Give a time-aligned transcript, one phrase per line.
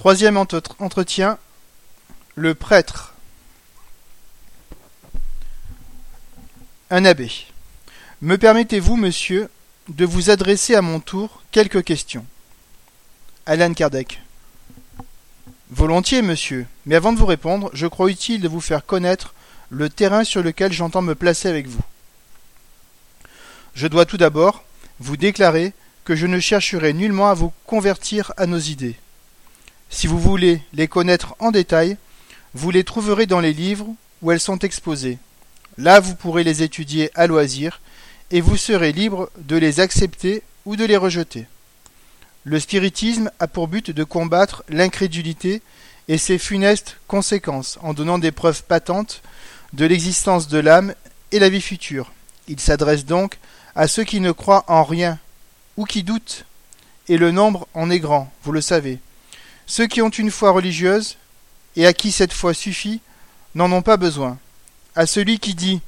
[0.00, 1.36] Troisième entretien,
[2.34, 3.12] le prêtre.
[6.88, 7.30] Un abbé.
[8.22, 9.50] Me permettez-vous, monsieur,
[9.90, 12.24] de vous adresser à mon tour quelques questions
[13.44, 14.22] Alan Kardec.
[15.68, 19.34] Volontiers, monsieur, mais avant de vous répondre, je crois utile de vous faire connaître
[19.68, 21.84] le terrain sur lequel j'entends me placer avec vous.
[23.74, 24.64] Je dois tout d'abord
[24.98, 25.74] vous déclarer
[26.06, 28.96] que je ne chercherai nullement à vous convertir à nos idées.
[29.90, 31.96] Si vous voulez les connaître en détail,
[32.54, 33.88] vous les trouverez dans les livres
[34.22, 35.18] où elles sont exposées.
[35.78, 37.80] Là, vous pourrez les étudier à loisir,
[38.30, 41.46] et vous serez libre de les accepter ou de les rejeter.
[42.44, 45.60] Le spiritisme a pour but de combattre l'incrédulité
[46.08, 49.22] et ses funestes conséquences en donnant des preuves patentes
[49.72, 50.94] de l'existence de l'âme
[51.32, 52.12] et la vie future.
[52.48, 53.38] Il s'adresse donc
[53.74, 55.18] à ceux qui ne croient en rien
[55.76, 56.46] ou qui doutent,
[57.08, 59.00] et le nombre en est grand, vous le savez.
[59.70, 61.16] Ceux qui ont une foi religieuse
[61.76, 63.00] et à qui cette foi suffit
[63.54, 64.36] n'en ont pas besoin.
[64.96, 65.80] À celui qui dit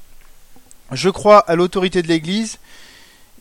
[0.93, 2.59] Je crois à l'autorité de l'Église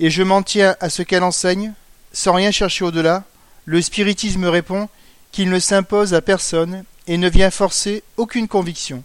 [0.00, 1.74] et je m'en tiens à ce qu'elle enseigne,
[2.12, 3.22] sans rien chercher au-delà,
[3.66, 4.88] le spiritisme répond
[5.30, 9.04] qu'il ne s'impose à personne et ne vient forcer aucune conviction.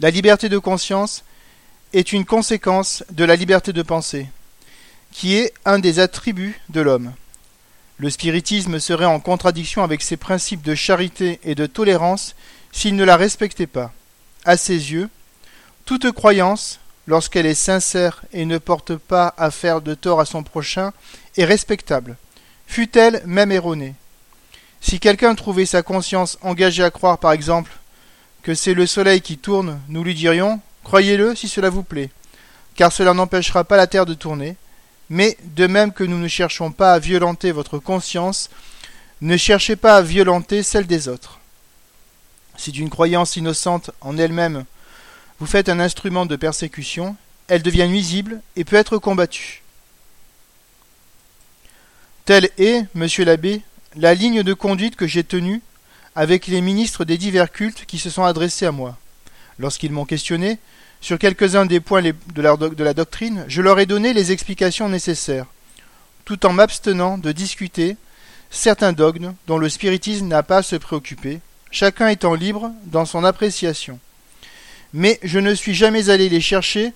[0.00, 1.22] La liberté de conscience
[1.92, 4.26] est une conséquence de la liberté de penser,
[5.12, 7.12] qui est un des attributs de l'homme.
[7.98, 12.34] Le spiritisme serait en contradiction avec ses principes de charité et de tolérance
[12.72, 13.92] s'il ne la respectait pas.
[14.44, 15.08] À ses yeux,
[15.84, 20.42] toute croyance, lorsqu'elle est sincère et ne porte pas à faire de tort à son
[20.42, 20.92] prochain,
[21.36, 22.16] est respectable,
[22.66, 23.94] fût-elle même erronée.
[24.80, 27.72] Si quelqu'un trouvait sa conscience engagée à croire, par exemple,
[28.42, 32.10] que c'est le soleil qui tourne, nous lui dirions Croyez-le si cela vous plaît,
[32.74, 34.56] car cela n'empêchera pas la terre de tourner,
[35.10, 38.50] mais de même que nous ne cherchons pas à violenter votre conscience,
[39.20, 41.38] ne cherchez pas à violenter celle des autres.
[42.56, 44.64] Si d'une croyance innocente en elle-même
[45.38, 47.16] vous faites un instrument de persécution,
[47.48, 49.62] elle devient nuisible et peut être combattue.
[52.24, 53.62] Telle est, monsieur l'abbé,
[53.96, 55.60] la ligne de conduite que j'ai tenue
[56.14, 58.96] avec les ministres des divers cultes qui se sont adressés à moi.
[59.58, 60.58] Lorsqu'ils m'ont questionné
[61.02, 65.46] sur quelques-uns des points de la doctrine, je leur ai donné les explications nécessaires,
[66.24, 67.96] tout en m'abstenant de discuter
[68.50, 71.40] certains dogmes dont le spiritisme n'a pas à se préoccuper,
[71.72, 73.98] chacun étant libre dans son appréciation.
[74.94, 76.92] Mais je ne suis jamais allé les chercher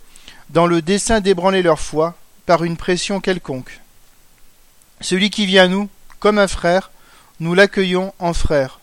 [0.50, 2.14] dans le dessein d'ébranler leur foi
[2.46, 3.80] par une pression quelconque.
[5.00, 5.88] Celui qui vient à nous,
[6.20, 6.92] comme un frère,
[7.40, 8.78] nous l'accueillons en frère.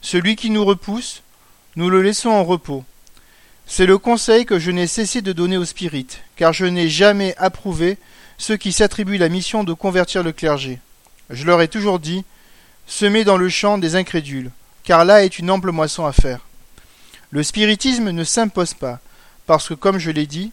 [0.00, 1.22] Celui qui nous repousse,
[1.76, 2.84] nous le laissons en repos.
[3.74, 7.34] C'est le conseil que je n'ai cessé de donner aux spirites, car je n'ai jamais
[7.38, 7.96] approuvé
[8.36, 10.78] ceux qui s'attribuent la mission de convertir le clergé.
[11.30, 12.22] Je leur ai toujours dit
[12.86, 14.50] Semez dans le champ des incrédules,
[14.84, 16.40] car là est une ample moisson à faire.
[17.30, 19.00] Le spiritisme ne s'impose pas,
[19.46, 20.52] parce que, comme je l'ai dit,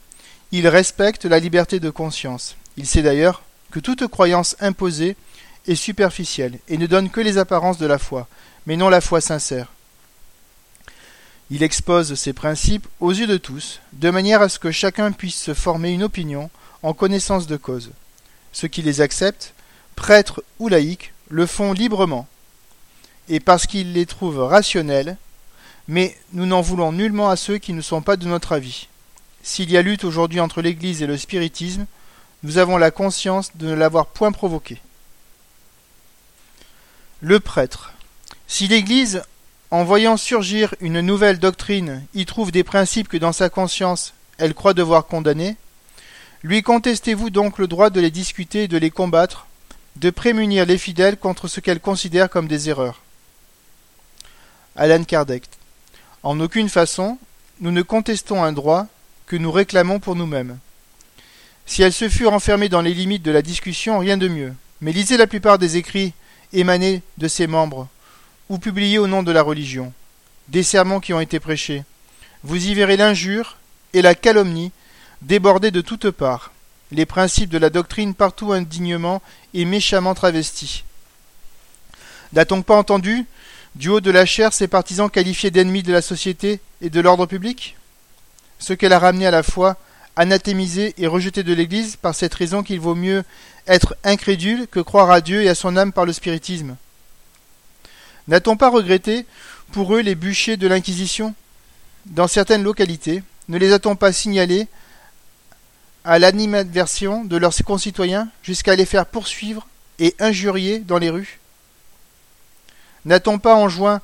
[0.54, 2.56] il respecte la liberté de conscience.
[2.78, 5.18] Il sait d'ailleurs que toute croyance imposée
[5.68, 8.30] est superficielle et ne donne que les apparences de la foi,
[8.66, 9.74] mais non la foi sincère.
[11.52, 15.40] Il expose ses principes aux yeux de tous, de manière à ce que chacun puisse
[15.42, 16.50] se former une opinion
[16.84, 17.92] en connaissance de cause.
[18.52, 19.54] Ceux qui les acceptent,
[19.96, 22.28] prêtres ou laïcs, le font librement,
[23.30, 25.18] et parce qu'ils les trouvent rationnels,
[25.88, 28.88] mais nous n'en voulons nullement à ceux qui ne sont pas de notre avis.
[29.42, 31.86] S'il y a lutte aujourd'hui entre l'Église et le spiritisme,
[32.44, 34.80] nous avons la conscience de ne l'avoir point provoqué.
[37.22, 37.94] Le prêtre.
[38.48, 39.24] Si l'Église,
[39.72, 44.54] en voyant surgir une nouvelle doctrine, y trouve des principes que dans sa conscience elle
[44.54, 45.58] croit devoir condamner,
[46.42, 49.48] lui contestez-vous donc le droit de les discuter de les combattre,
[49.98, 53.02] de prémunir les fidèles contre ce qu'elle considère comme des erreurs?
[54.76, 55.44] Alan Kardec.
[56.24, 57.18] En aucune façon,
[57.60, 58.88] nous ne contestons un droit
[59.26, 60.58] que nous réclamons pour nous-mêmes.
[61.66, 64.54] Si elle se fut renfermée dans les limites de la discussion, rien de mieux.
[64.82, 66.14] Mais lisez la plupart des écrits
[66.54, 67.90] émanés de ses membres,
[68.50, 69.94] ou publiés au nom de la religion,
[70.48, 71.84] des sermons qui ont été prêchés.
[72.44, 73.58] Vous y verrez l'injure
[73.94, 74.72] et la calomnie
[75.22, 76.52] déborder de toutes parts,
[76.92, 79.22] les principes de la doctrine partout indignement
[79.54, 80.84] et méchamment travestis.
[82.34, 83.26] N'a-t-on pas entendu,
[83.76, 87.26] du haut de la chair, ses partisans qualifiés d'ennemis de la société et de l'ordre
[87.26, 87.76] public?
[88.60, 89.78] Ce qu'elle a ramené à la foi,
[90.16, 93.24] anathémisé et rejeté de l'Église par cette raison qu'il vaut mieux
[93.68, 96.76] être incrédule que croire à Dieu et à son âme par le spiritisme.
[98.30, 99.26] N'a-t-on pas regretté
[99.72, 101.34] pour eux les bûchers de l'Inquisition?
[102.06, 104.68] Dans certaines localités, ne les a-t-on pas signalés
[106.04, 109.68] à l'animadversion de leurs concitoyens jusqu'à les faire poursuivre
[109.98, 111.40] et injurier dans les rues?
[113.06, 114.00] N'a-t-on pas enjoint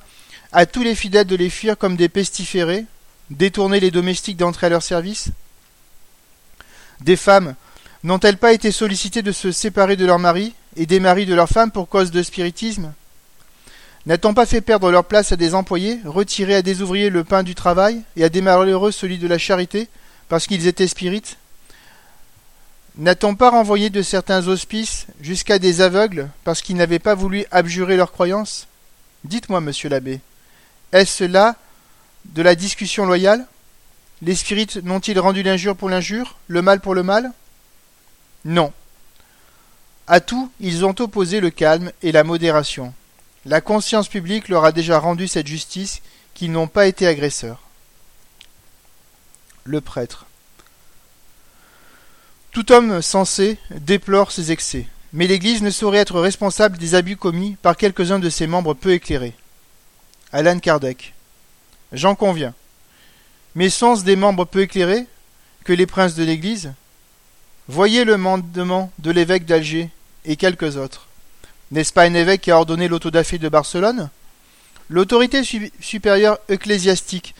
[0.50, 2.84] à tous les fidèles de les fuir comme des pestiférés,
[3.30, 5.28] détourner les domestiques d'entrer à leur service?
[7.00, 7.54] Des femmes
[8.02, 11.48] n'ont-elles pas été sollicitées de se séparer de leurs maris et des maris de leurs
[11.48, 12.92] femmes pour cause de spiritisme?
[14.06, 17.42] N'a-t-on pas fait perdre leur place à des employés, retiré à des ouvriers le pain
[17.42, 19.88] du travail et à des malheureux celui de la charité,
[20.28, 21.38] parce qu'ils étaient spirites?
[22.98, 27.96] N'a-t-on pas renvoyé de certains hospices jusqu'à des aveugles parce qu'ils n'avaient pas voulu abjurer
[27.96, 28.68] leur croyance
[29.24, 30.20] Dites-moi, monsieur l'abbé,
[30.92, 31.56] est-ce là
[32.26, 33.44] de la discussion loyale?
[34.22, 37.32] Les spirites n'ont-ils rendu l'injure pour l'injure, le mal pour le mal?
[38.44, 38.72] Non.
[40.06, 42.94] À tout, ils ont opposé le calme et la modération.
[43.46, 46.02] La conscience publique leur a déjà rendu cette justice
[46.34, 47.62] qu'ils n'ont pas été agresseurs.
[49.62, 50.26] Le prêtre.
[52.50, 57.56] Tout homme sensé déplore ses excès, mais l'Église ne saurait être responsable des abus commis
[57.62, 59.34] par quelques-uns de ses membres peu éclairés.
[60.32, 61.14] Alan Kardec.
[61.92, 62.52] J'en conviens.
[63.54, 65.06] Mais sont-ce des membres peu éclairés
[65.62, 66.72] que les princes de l'Église?
[67.68, 69.90] Voyez le mandement de l'évêque d'Alger
[70.24, 71.05] et quelques autres.
[71.72, 74.08] N'est-ce pas un évêque qui a ordonné l'autodafé de Barcelone?
[74.88, 75.42] L'autorité
[75.80, 77.34] supérieure ecclésiastique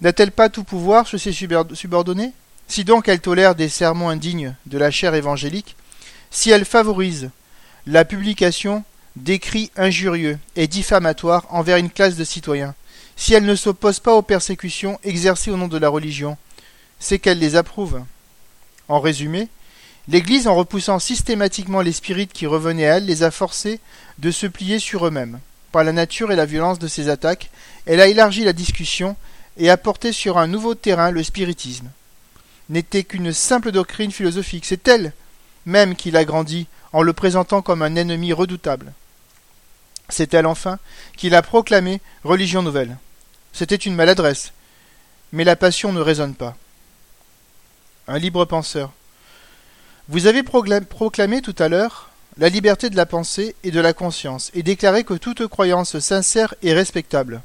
[0.00, 2.32] n'a-t-elle pas tout pouvoir sur ses subordonnés?
[2.66, 5.76] Si donc elle tolère des sermons indignes de la chair évangélique,
[6.30, 7.30] si elle favorise
[7.86, 8.84] la publication
[9.16, 12.74] d'écrits injurieux et diffamatoires envers une classe de citoyens,
[13.16, 16.38] si elle ne s'oppose pas aux persécutions exercées au nom de la religion,
[17.00, 18.02] c'est qu'elle les approuve.
[18.88, 19.48] En résumé,
[20.08, 23.80] l'Église, en repoussant systématiquement les spirites qui revenaient à elle, les a forcés
[24.18, 25.40] de se plier sur eux-mêmes.
[25.70, 27.50] Par la nature et la violence de ces attaques,
[27.86, 29.16] elle a élargi la discussion
[29.58, 31.90] et a porté sur un nouveau terrain le spiritisme
[32.68, 34.66] n'était qu'une simple doctrine philosophique.
[34.66, 35.12] C'est elle
[35.66, 38.92] même qui l'agrandit en le présentant comme un ennemi redoutable.
[40.08, 40.78] C'est elle enfin
[41.16, 42.96] qui l'a proclamé religion nouvelle.
[43.52, 44.52] C'était une maladresse,
[45.32, 46.56] mais la passion ne raisonne pas.
[48.06, 48.92] Un libre penseur.
[50.08, 52.08] Vous avez proclamé tout à l'heure
[52.38, 56.54] la liberté de la pensée et de la conscience, et déclaré que toute croyance sincère
[56.62, 57.42] est respectable.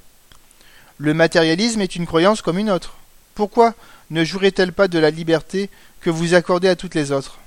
[0.97, 2.95] Le matérialisme est une croyance comme une autre.
[3.35, 3.73] Pourquoi
[4.11, 5.69] ne jouerait-elle pas de la liberté
[5.99, 7.39] que vous accordez à toutes les autres?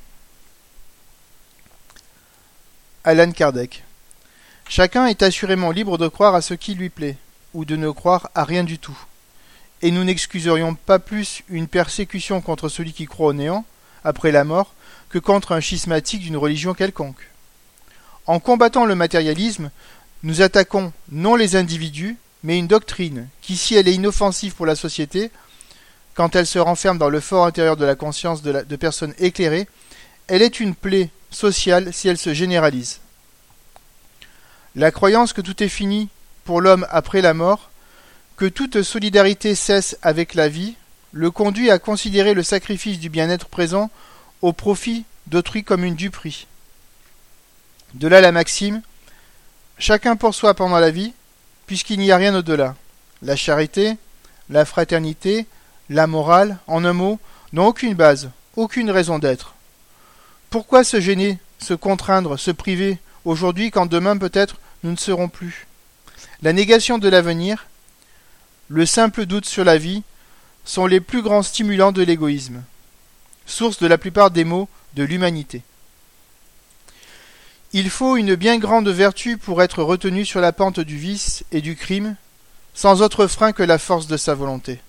[3.05, 3.85] Alan Kardec.
[4.69, 7.17] Chacun est assurément libre de croire à ce qui lui plaît,
[7.55, 8.99] ou de ne croire à rien du tout.
[9.81, 13.65] Et nous n'excuserions pas plus une persécution contre celui qui croit au néant,
[14.03, 14.75] après la mort,
[15.21, 17.31] contre un schismatique d'une religion quelconque.
[18.27, 19.71] En combattant le matérialisme,
[20.23, 24.77] nous attaquons non les individus, mais une doctrine qui, si elle est inoffensive pour la
[24.77, 25.31] société,
[26.15, 29.69] quand elle se renferme dans le fort intérieur de la conscience de, de personnes éclairées,
[30.27, 33.01] elle est une plaie sociale si elle se généralise.
[34.75, 36.09] La croyance que tout est fini
[36.45, 37.71] pour l'homme après la mort,
[38.37, 40.75] que toute solidarité cesse avec la vie,
[41.13, 43.91] le conduit à considérer le sacrifice du bien-être présent
[44.43, 46.47] au profit d'autrui comme une duperie.
[47.95, 48.83] De là la maxime
[49.79, 51.13] Chacun pour soi pendant la vie,
[51.67, 52.75] puisqu'il n'y a rien au-delà.
[53.23, 53.99] La charité,
[54.49, 55.47] la fraternité,
[55.91, 57.19] la morale, en un mot,
[57.53, 59.55] n'ont aucune base, aucune raison d'être.
[60.51, 65.67] Pourquoi se gêner, se contraindre, se priver, aujourd'hui quand demain peut-être nous ne serons plus?
[66.43, 67.67] La négation de l'avenir,
[68.69, 70.03] le simple doute sur la vie,
[70.65, 72.63] sont les plus grands stimulants de l'égoïsme,
[73.47, 75.63] source de la plupart des maux de l'humanité.
[77.73, 81.61] Il faut une bien grande vertu pour être retenu sur la pente du vice et
[81.61, 82.17] du crime,
[82.75, 84.81] sans autre frein que la force de sa volonté.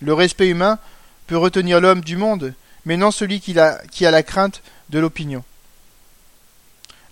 [0.00, 0.78] Le respect humain
[1.26, 5.44] peut retenir l'homme du monde, mais non celui qui a, la crainte de l'opinion.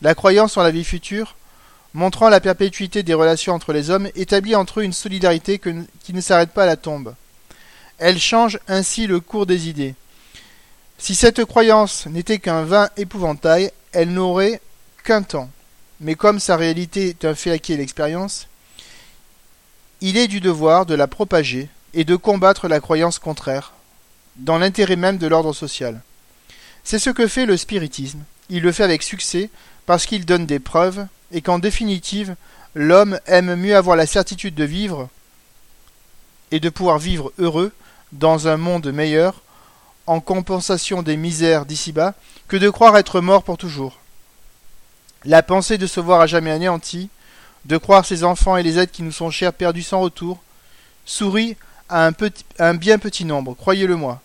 [0.03, 1.37] La croyance en la vie future,
[1.95, 6.21] montrant la perpétuité des relations entre les hommes, établit entre eux une solidarité qui ne
[6.21, 7.15] s'arrête pas à la tombe.
[7.99, 9.95] Elle change ainsi le cours des idées.
[11.01, 14.61] Si cette croyance n'était qu'un vain épouvantail, elle n'aurait
[15.03, 15.49] qu'un temps.
[15.99, 18.49] Mais comme sa réalité est un fait acquis à l'expérience,
[20.03, 23.73] il est du devoir de la propager et de combattre la croyance contraire,
[24.37, 26.03] dans l'intérêt même de l'ordre social.
[26.85, 28.23] C'est ce que fait le spiritisme.
[28.51, 29.49] Il le fait avec succès
[29.87, 32.37] parce qu'il donne des preuves et qu'en définitive,
[32.75, 35.09] l'homme aime mieux avoir la certitude de vivre
[36.51, 37.73] et de pouvoir vivre heureux
[38.13, 39.43] dans un monde meilleur
[40.07, 42.15] en compensation des misères d'ici-bas
[42.49, 43.99] que de croire être mort pour toujours.
[45.25, 47.11] La pensée de se voir à jamais anéanti,
[47.67, 50.43] de croire ses enfants et les êtres qui nous sont chers perdus sans retour,
[51.05, 51.57] sourit
[51.89, 52.11] à
[52.59, 54.21] un, bien petit nombre, croyez-le-moi.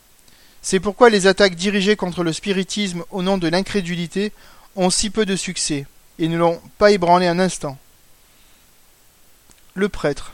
[0.61, 4.31] C'est pourquoi les attaques dirigées contre le spiritisme au nom de l'incrédulité
[4.75, 5.85] ont si peu de succès,
[6.17, 7.77] et ne l'ont pas ébranlé un instant.
[9.73, 10.33] Le prêtre.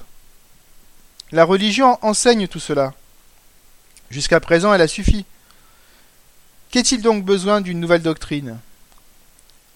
[1.31, 2.93] La religion enseigne tout cela.
[4.11, 5.25] Jusqu'à présent, elle a suffi.
[6.69, 8.59] Qu'est-il donc besoin d'une nouvelle doctrine?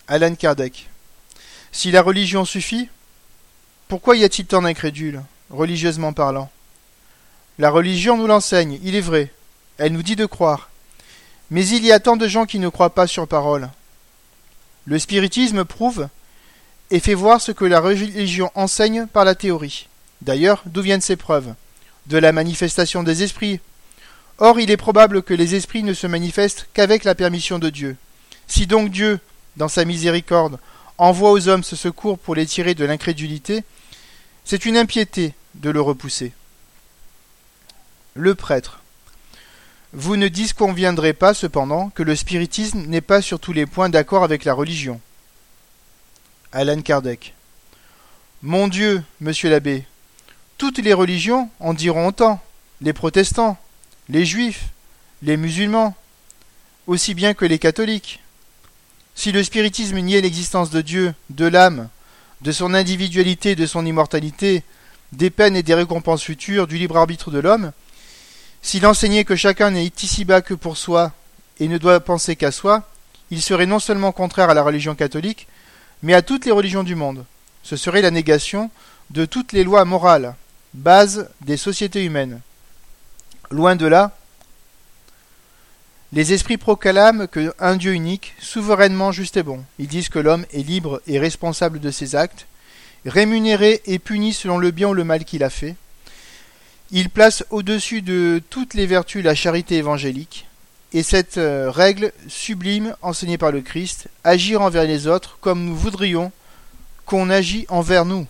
[0.10, 0.90] Alan Kardec.
[1.72, 2.90] Si la religion suffit,
[3.88, 6.52] pourquoi y a-t-il tant d'incrédules, religieusement parlant?
[7.60, 9.32] La religion nous l'enseigne, il est vrai.
[9.78, 10.70] Elle nous dit de croire.
[11.50, 13.70] Mais il y a tant de gens qui ne croient pas sur parole.
[14.86, 16.10] Le spiritisme prouve
[16.92, 19.88] et fait voir ce que la religion enseigne par la théorie.
[20.22, 21.54] D'ailleurs, d'où viennent ces preuves?
[22.08, 23.62] De la manifestation des esprits.
[24.38, 27.96] Or, il est probable que les esprits ne se manifestent qu'avec la permission de Dieu.
[28.48, 29.20] Si donc Dieu,
[29.56, 30.60] dans sa miséricorde,
[30.98, 33.64] envoie aux hommes ce secours pour les tirer de l'incrédulité,
[34.44, 36.34] c'est une impiété de le repousser.
[38.14, 38.82] Le prêtre.
[39.94, 44.26] Vous ne disconviendrez pas cependant que le spiritisme n'est pas sur tous les points d'accord
[44.26, 45.00] avec la religion.
[46.52, 47.34] Alan Kardec.
[48.42, 49.86] Mon Dieu, monsieur l'abbé,
[50.58, 52.42] toutes les religions en diront autant,
[52.82, 53.58] les protestants,
[54.10, 54.66] les juifs,
[55.22, 55.96] les musulmans,
[56.88, 58.22] aussi bien que les catholiques.
[59.16, 61.90] Si le spiritisme niait l'existence de Dieu, de l'âme,
[62.42, 64.64] de son individualité, de son immortalité,
[65.12, 67.72] des peines et des récompenses futures, du libre arbitre de l'homme,
[68.62, 71.14] s'il enseignait que chacun n'est ici-bas que pour soi
[71.60, 72.84] et ne doit penser qu'à soi,
[73.32, 75.48] il serait non seulement contraire à la religion catholique,
[76.04, 77.26] mais à toutes les religions du monde.
[77.64, 78.70] Ce serait la négation
[79.10, 80.36] de toutes les lois morales,
[80.74, 82.42] base des sociétés humaines.
[83.52, 84.12] Loin de là,
[86.14, 89.64] les esprits proclament que un Dieu unique, souverainement juste et bon.
[89.80, 92.48] Ils disent que l'homme est libre et responsable de ses actes,
[93.06, 95.76] rémunéré et puni selon le bien ou le mal qu'il a fait.
[96.92, 100.48] Ils placent au-dessus de toutes les vertus la charité évangélique,
[100.94, 105.76] et cette euh, règle sublime enseignée par le Christ, agir envers les autres comme nous
[105.76, 106.32] voudrions
[107.06, 108.26] qu'on agit envers nous.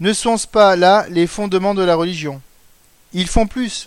[0.00, 2.42] Ne sont-ce pas là les fondements de la religion?
[3.14, 3.86] Ils font plus.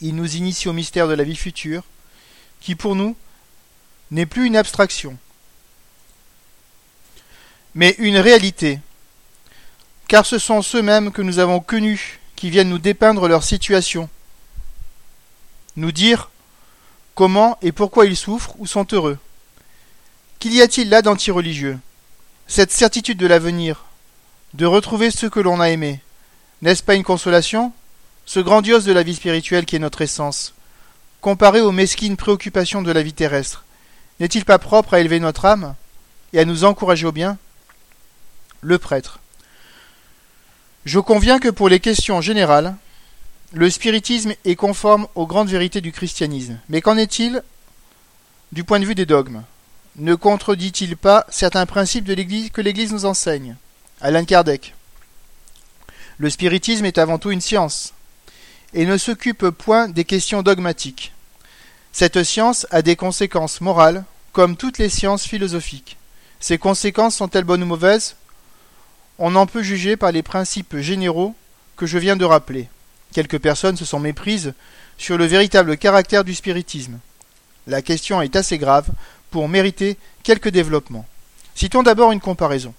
[0.00, 1.84] Il nous initie au mystère de la vie future,
[2.60, 3.16] qui pour nous
[4.10, 5.16] n'est plus une abstraction,
[7.74, 8.80] mais une réalité,
[10.08, 14.08] car ce sont ceux-mêmes que nous avons connus qui viennent nous dépeindre leur situation,
[15.76, 16.30] nous dire
[17.14, 19.18] comment et pourquoi ils souffrent ou sont heureux.
[20.38, 21.78] Qu'y a-t-il là d'anti-religieux?
[22.48, 23.84] Cette certitude de l'avenir,
[24.54, 26.00] de retrouver ce que l'on a aimé,
[26.62, 27.72] n'est-ce pas une consolation?
[28.30, 30.54] Ce grandiose de la vie spirituelle qui est notre essence,
[31.20, 33.64] comparé aux mesquines préoccupations de la vie terrestre,
[34.20, 35.74] n'est-il pas propre à élever notre âme
[36.32, 37.38] et à nous encourager au bien?
[38.60, 39.18] Le prêtre.
[40.84, 42.76] Je conviens que pour les questions générales,
[43.52, 46.60] le spiritisme est conforme aux grandes vérités du christianisme.
[46.68, 47.42] Mais qu'en est-il
[48.52, 49.42] du point de vue des dogmes?
[49.96, 53.56] Ne contredit-il pas certains principes de l'Église que l'Église nous enseigne?
[54.00, 54.76] Alain Kardec.
[56.18, 57.92] Le spiritisme est avant tout une science
[58.74, 61.12] et ne s'occupe point des questions dogmatiques.
[61.92, 65.96] Cette science a des conséquences morales, comme toutes les sciences philosophiques.
[66.38, 68.16] Ces conséquences sont-elles bonnes ou mauvaises?
[69.18, 71.34] On en peut juger par les principes généraux
[71.76, 72.68] que je viens de rappeler.
[73.12, 74.54] Quelques personnes se sont méprises
[74.98, 76.98] sur le véritable caractère du spiritisme.
[77.66, 78.88] La question est assez grave
[79.30, 81.06] pour mériter quelques développements.
[81.54, 82.72] Citons d'abord une comparaison.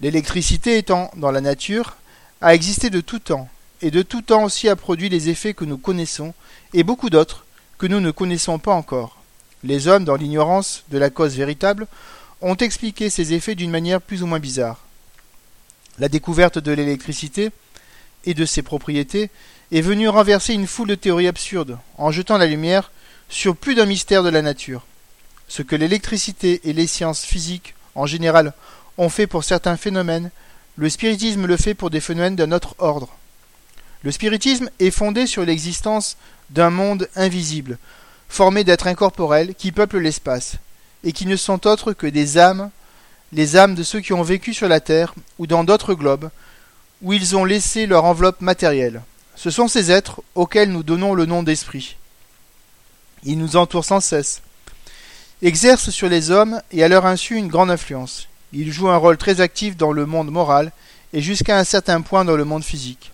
[0.00, 1.96] L'électricité étant dans la nature,
[2.40, 3.48] a existé de tout temps
[3.82, 6.34] et de tout temps aussi a produit les effets que nous connaissons,
[6.74, 7.44] et beaucoup d'autres
[7.78, 9.16] que nous ne connaissons pas encore.
[9.64, 11.86] Les hommes, dans l'ignorance de la cause véritable,
[12.40, 14.84] ont expliqué ces effets d'une manière plus ou moins bizarre.
[15.98, 17.50] La découverte de l'électricité
[18.24, 19.30] et de ses propriétés
[19.72, 22.90] est venue renverser une foule de théories absurdes, en jetant la lumière
[23.28, 24.86] sur plus d'un mystère de la nature.
[25.48, 28.52] Ce que l'électricité et les sciences physiques en général
[28.98, 30.30] ont fait pour certains phénomènes,
[30.76, 33.08] le spiritisme le fait pour des phénomènes d'un autre ordre.
[34.02, 36.16] Le spiritisme est fondé sur l'existence
[36.50, 37.78] d'un monde invisible,
[38.28, 40.54] formé d'êtres incorporels qui peuplent l'espace,
[41.04, 42.70] et qui ne sont autres que des âmes,
[43.32, 46.30] les âmes de ceux qui ont vécu sur la Terre ou dans d'autres globes,
[47.02, 49.02] où ils ont laissé leur enveloppe matérielle.
[49.36, 51.96] Ce sont ces êtres auxquels nous donnons le nom d'esprit.
[53.24, 54.42] Ils nous entourent sans cesse,
[55.42, 58.28] exercent sur les hommes et à leur insu une grande influence.
[58.52, 60.72] Ils jouent un rôle très actif dans le monde moral
[61.12, 63.12] et jusqu'à un certain point dans le monde physique.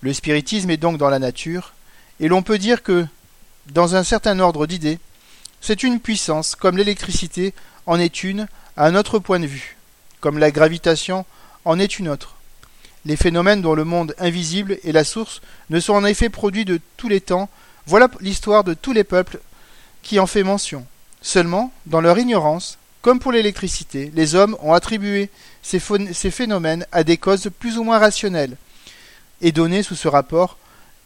[0.00, 1.72] Le spiritisme est donc dans la nature,
[2.20, 3.06] et l'on peut dire que,
[3.72, 4.98] dans un certain ordre d'idées,
[5.60, 7.52] c'est une puissance, comme l'électricité
[7.86, 9.76] en est une à un autre point de vue,
[10.20, 11.24] comme la gravitation
[11.64, 12.36] en est une autre.
[13.04, 15.40] Les phénomènes dont le monde invisible est la source
[15.70, 17.48] ne sont en effet produits de tous les temps,
[17.86, 19.40] voilà l'histoire de tous les peuples
[20.02, 20.86] qui en fait mention.
[21.22, 25.30] Seulement, dans leur ignorance, Comme pour l'électricité, les hommes ont attribué
[25.62, 28.56] ces, phénomènes à des causes plus ou moins rationnelles
[29.40, 30.58] et donné sous ce rapport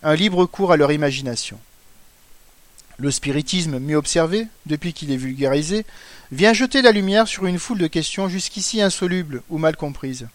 [0.03, 1.59] un libre cours à leur imagination.
[2.99, 5.85] Le spiritisme, mieux observé, depuis qu'il est vulgarisé,
[6.31, 10.29] vient jeter la lumière sur une foule de questions jusqu'ici insolubles ou mal comprises.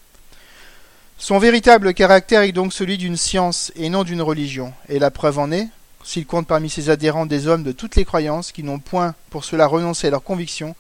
[1.18, 5.40] Son véritable caractère est donc celui d'une science et non d'une religion, et la preuve
[5.40, 5.68] en est,
[6.04, 9.44] s'il compte parmi ses adhérents des hommes de toutes les croyances qui n'ont point pour
[9.44, 10.76] cela renoncé à leurs convictions,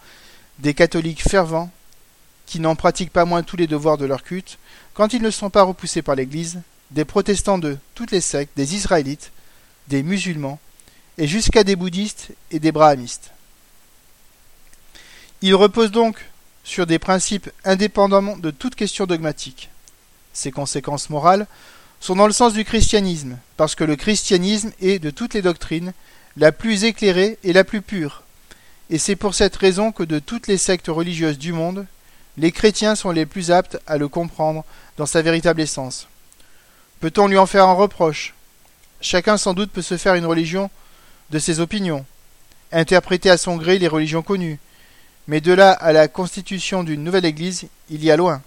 [0.59, 1.71] des catholiques fervents,
[2.45, 4.57] qui n'en pratiquent pas moins tous les devoirs de leur culte,
[4.93, 8.75] quand ils ne sont pas repoussés par l'Église, des protestants de toutes les sectes, des
[8.75, 9.32] israélites,
[9.88, 10.60] des musulmans,
[11.17, 13.32] et jusqu'à des bouddhistes et des brahmistes.
[15.41, 16.24] Il repose donc
[16.63, 19.70] sur des principes indépendamment de toute question dogmatique.
[20.34, 21.48] Ses conséquences morales
[22.00, 25.94] sont dans le sens du christianisme, parce que le christianisme est, de toutes les doctrines,
[26.36, 28.24] la plus éclairée et la plus pure.
[28.89, 31.86] Et c'est pour cette raison que de toutes les sectes religieuses du monde,
[32.38, 34.63] les chrétiens sont les plus aptes à le comprendre
[34.98, 36.08] dans sa véritable essence.
[36.99, 38.33] Peut-on lui en faire un reproche?
[39.01, 40.71] Chacun sans doute peut se faire une religion
[41.29, 42.05] de ses opinions,
[42.71, 44.59] interpréter à son gré les religions connues,
[45.27, 48.41] mais de là à la constitution d'une nouvelle Église, il y a loin.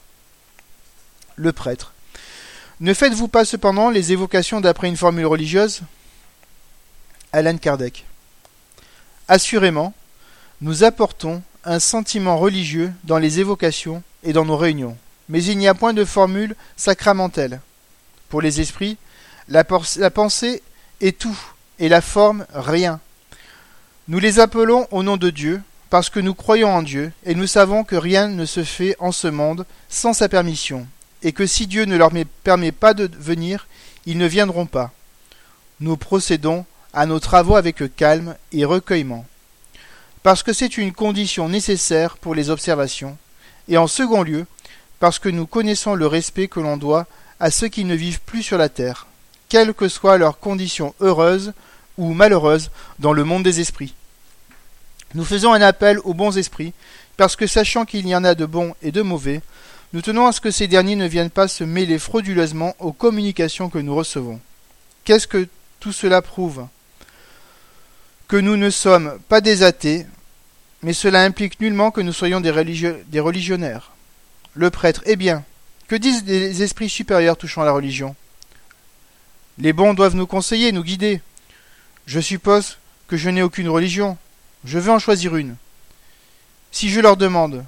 [1.36, 1.92] Le prêtre.
[2.80, 5.82] Ne faites-vous pas cependant les évocations d'après une formule religieuse?
[7.32, 8.04] Alan Kardec.
[9.28, 9.94] Assurément,
[10.60, 14.96] nous apportons un sentiment religieux dans les évocations et dans nos réunions,
[15.28, 17.60] mais il n'y a point de formule sacramentelle.
[18.30, 18.96] Pour les esprits,
[19.48, 20.62] la, pensée
[21.00, 21.38] est tout,
[21.80, 23.00] et la forme rien.
[24.06, 25.60] Nous les appelons au nom de Dieu,
[25.90, 29.10] parce que nous croyons en Dieu, et nous savons que rien ne se fait en
[29.10, 30.86] ce monde sans sa permission,
[31.24, 32.12] et que si Dieu ne leur
[32.44, 33.66] permet pas de venir,
[34.06, 34.92] ils ne viendront pas.
[35.80, 39.26] Nous procédons à nos travaux avec calme et recueillement,
[40.22, 43.18] parce que c'est une condition nécessaire pour les observations,
[43.66, 44.46] et en second lieu,
[45.00, 47.08] parce que nous connaissons le respect que l'on doit
[47.40, 49.06] à ceux qui ne vivent plus sur la terre,
[49.48, 51.52] quelles que soient leurs conditions heureuses
[51.98, 53.94] ou malheureuses dans le monde des esprits.
[55.14, 56.72] Nous faisons un appel aux bons esprits,
[57.16, 59.40] parce que sachant qu'il y en a de bons et de mauvais,
[59.92, 63.68] nous tenons à ce que ces derniers ne viennent pas se mêler frauduleusement aux communications
[63.68, 64.40] que nous recevons.
[65.04, 65.48] Qu'est-ce que
[65.80, 66.66] tout cela prouve?
[68.28, 70.06] Que nous ne sommes pas des athées,
[70.82, 72.52] mais cela implique nullement que nous soyons des,
[73.08, 73.90] des religionnaires.
[74.54, 75.44] Le prêtre, eh bien,
[75.90, 78.14] que disent les esprits supérieurs touchant la religion?
[79.58, 81.20] Les bons doivent nous conseiller, nous guider.
[82.06, 84.16] Je suppose que je n'ai aucune religion.
[84.64, 85.56] Je veux en choisir une.
[86.70, 87.64] Si je leur demande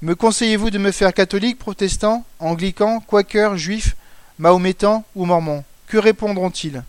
[0.00, 3.96] Me conseillez-vous de me faire catholique, protestant, anglican, quaker, juif,
[4.38, 5.62] mahométan ou mormon?
[5.88, 6.82] Que répondront-ils?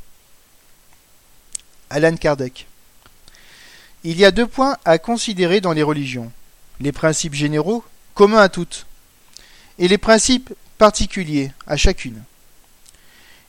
[1.90, 2.68] Alan Kardec.
[4.06, 6.32] Il y a deux points à considérer dans les religions
[6.80, 8.86] les principes généraux, communs à toutes,
[9.80, 12.22] et les principes particuliers à chacune.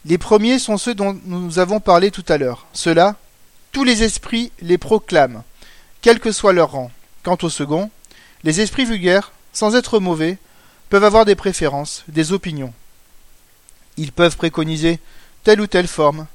[0.05, 2.67] Les premiers sont ceux dont nous avons parlé tout à l'heure.
[2.73, 3.17] Ceux-là,
[3.73, 5.43] tous les esprits les proclament,
[6.03, 6.91] quel que soit leur rang.
[7.23, 7.91] Quant aux seconds,
[8.43, 10.37] les esprits vulgaires, sans être mauvais,
[10.91, 12.75] peuvent avoir des préférences, des opinions.
[13.97, 15.01] Ils peuvent préconiser
[15.43, 16.27] telle ou telle forme.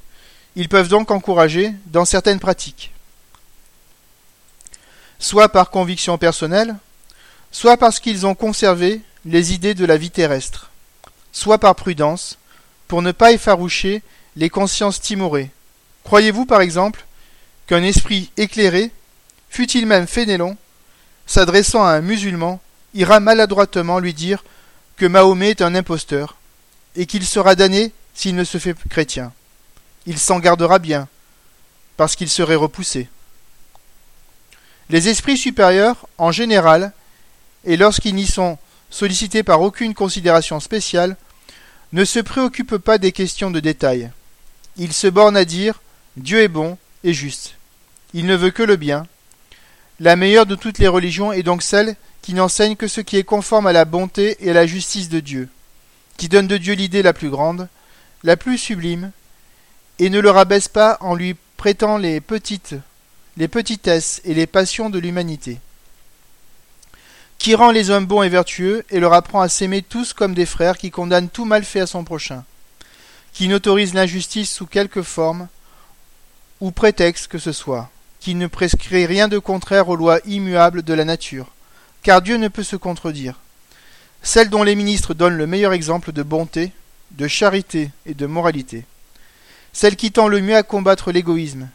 [0.56, 2.92] Ils peuvent donc encourager dans certaines pratiques.
[5.20, 6.74] Soit par conviction personnelle,
[7.52, 10.70] soit parce qu'ils ont conservé les idées de la vie terrestre,
[11.32, 12.38] soit par prudence,
[12.88, 14.02] pour ne pas effaroucher
[14.36, 15.50] les consciences timorées.
[16.04, 17.04] Croyez-vous, par exemple,
[17.66, 18.90] qu'un esprit éclairé,
[19.48, 20.56] fût-il même fainéant,
[21.26, 22.60] s'adressant à un musulman,
[22.94, 24.42] ira maladroitement lui dire
[24.96, 26.36] que Mahomet est un imposteur,
[26.96, 29.32] et qu'il sera damné s'il ne se fait chrétien.
[30.06, 31.08] Il s'en gardera bien,
[31.96, 33.08] parce qu'il serait repoussé.
[34.88, 36.92] Les esprits supérieurs, en général,
[37.64, 38.58] et lorsqu'ils n'y sont
[38.90, 41.16] sollicité par aucune considération spéciale,
[41.92, 44.10] ne se préoccupe pas des questions de détail.
[44.76, 45.80] Il se borne à dire
[46.16, 47.54] Dieu est bon et juste.
[48.14, 49.06] Il ne veut que le bien.
[49.98, 53.24] La meilleure de toutes les religions est donc celle qui n'enseigne que ce qui est
[53.24, 55.48] conforme à la bonté et à la justice de Dieu,
[56.16, 57.68] qui donne de Dieu l'idée la plus grande,
[58.24, 59.10] la plus sublime,
[59.98, 62.74] et ne le rabaisse pas en lui prêtant les petites,
[63.36, 65.58] les petitesses et les passions de l'humanité
[67.40, 70.44] qui rend les hommes bons et vertueux et leur apprend à s'aimer tous comme des
[70.44, 72.44] frères, qui condamne tout mal fait à son prochain,
[73.32, 75.48] qui n'autorise l'injustice sous quelque forme
[76.60, 77.88] ou prétexte que ce soit,
[78.20, 81.46] qui ne prescrit rien de contraire aux lois immuables de la nature,
[82.02, 83.40] car Dieu ne peut se contredire.
[84.22, 86.72] Celle dont les ministres donnent le meilleur exemple de bonté,
[87.12, 88.84] de charité et de moralité.
[89.72, 91.70] Celle qui tend le mieux à combattre l'égoïsme,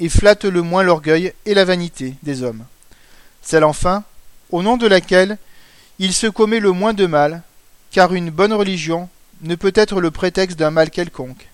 [0.00, 2.66] et flatte le moins l'orgueil et la vanité des hommes.
[3.40, 4.04] Celle enfin
[4.50, 5.38] au nom de laquelle
[5.98, 7.42] il se commet le moins de mal,
[7.90, 9.08] car une bonne religion
[9.42, 11.48] ne peut être le prétexte d'un mal quelconque.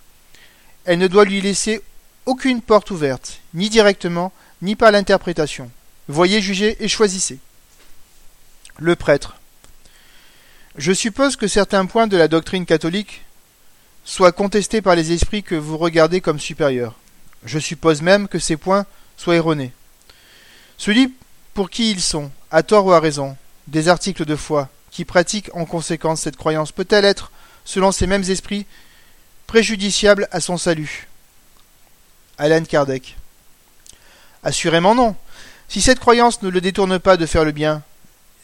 [0.85, 1.83] Elle ne doit lui laisser
[2.27, 5.71] aucune porte ouverte, ni directement, ni par l'interprétation.
[6.09, 7.39] Voyez, jugez et choisissez.
[8.79, 9.37] Le prêtre.
[10.77, 13.23] Je suppose que certains points de la doctrine catholique
[14.05, 16.95] soient contestés par les esprits que vous regardez comme supérieurs.
[17.45, 19.73] Je suppose même que ces points soient erronés.
[20.77, 21.15] Celui
[21.55, 23.37] pour qui ils sont, à tort ou à raison,
[23.67, 27.33] des articles de foi, qui pratiquent en conséquence cette croyance, peut-elle être,
[27.65, 28.65] selon ces mêmes esprits,
[29.49, 31.09] préjudiciable à son salut?
[32.39, 33.17] Alan Kardec.
[34.45, 35.17] Assurément non.
[35.69, 37.83] Si cette croyance ne le détourne pas de faire le bien,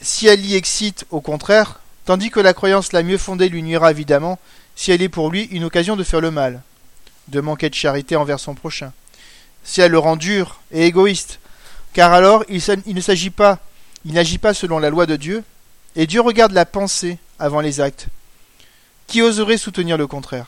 [0.01, 3.92] si elle l'y excite au contraire, tandis que la croyance la mieux fondée lui nuira
[3.92, 4.40] évidemment,
[4.75, 6.62] si elle est pour lui une occasion de faire le mal,
[7.29, 8.92] de manquer de charité envers son prochain,
[9.62, 11.38] si elle le rend dur et égoïste,
[11.92, 13.61] car alors il, il ne s'agit pas,
[14.05, 15.45] il n'agit pas selon la loi de Dieu,
[15.97, 18.09] et Dieu regarde la pensée avant les actes.
[19.07, 20.47] Qui oserait soutenir le contraire?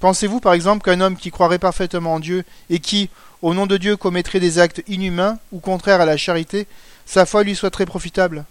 [0.00, 3.10] Pensez-vous par exemple qu'un homme qui croirait parfaitement en Dieu et qui,
[3.42, 6.66] au nom de Dieu, commettrait des actes inhumains ou contraires à la charité,
[7.06, 8.44] sa foi lui soit très profitable?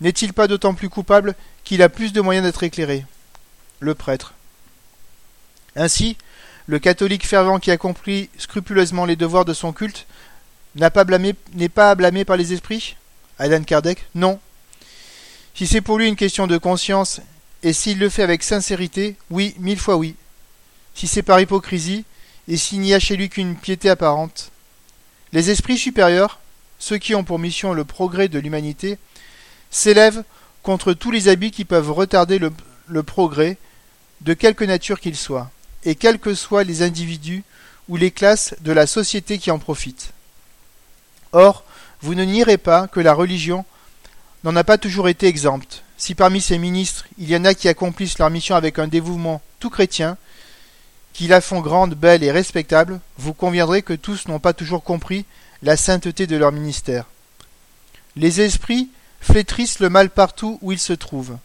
[0.00, 3.04] N'est-il pas d'autant plus coupable qu'il a plus de moyens d'être éclairé?
[3.80, 4.34] Le prêtre.
[5.74, 6.16] Ainsi,
[6.66, 10.06] le catholique fervent qui a compris scrupuleusement les devoirs de son culte
[10.74, 11.34] n'est pas, blâmé,
[11.74, 12.96] pas à blâmer par les esprits?
[13.38, 14.40] Alan Kardec Non.
[15.54, 17.20] Si c'est pour lui une question de conscience,
[17.62, 20.14] et s'il le fait avec sincérité, oui, mille fois oui
[20.96, 22.04] si c'est par hypocrisie,
[22.48, 24.50] et s'il n'y a chez lui qu'une piété apparente.
[25.32, 26.40] Les esprits supérieurs,
[26.78, 28.96] ceux qui ont pour mission le progrès de l'humanité,
[29.70, 30.24] s'élèvent
[30.62, 32.50] contre tous les habits qui peuvent retarder le,
[32.88, 33.58] le progrès,
[34.22, 35.50] de quelque nature qu'ils soient,
[35.84, 37.44] et quels que soient les individus
[37.88, 40.12] ou les classes de la société qui en profitent.
[41.32, 41.62] Or,
[42.02, 43.64] vous ne nierez pas que la religion
[44.44, 45.82] n'en a pas toujours été exempte.
[45.96, 49.40] Si parmi ses ministres il y en a qui accomplissent leur mission avec un dévouement
[49.60, 50.16] tout chrétien,
[51.12, 55.24] qui la font grande, belle et respectable, vous conviendrez que tous n'ont pas toujours compris
[55.62, 57.06] la sainteté de leur ministère.
[58.16, 61.38] Les esprits flétrissent le mal partout où ils se trouvent.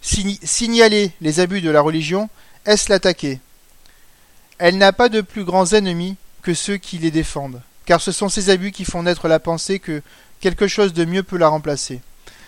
[0.00, 2.30] signaler les abus de la religion,
[2.66, 3.40] est-ce l'attaquer?
[4.58, 8.28] Elle n'a pas de plus grands ennemis que ceux qui les défendent, car ce sont
[8.28, 10.02] ces abus qui font naître la pensée que
[10.40, 12.00] quelque chose de mieux peut la remplacer.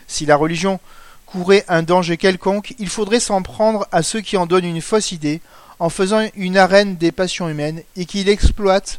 [0.07, 0.81] Si la religion
[1.27, 5.13] courait un danger quelconque, il faudrait s'en prendre à ceux qui en donnent une fausse
[5.13, 5.41] idée
[5.79, 8.99] en faisant une arène des passions humaines et qui l'exploitent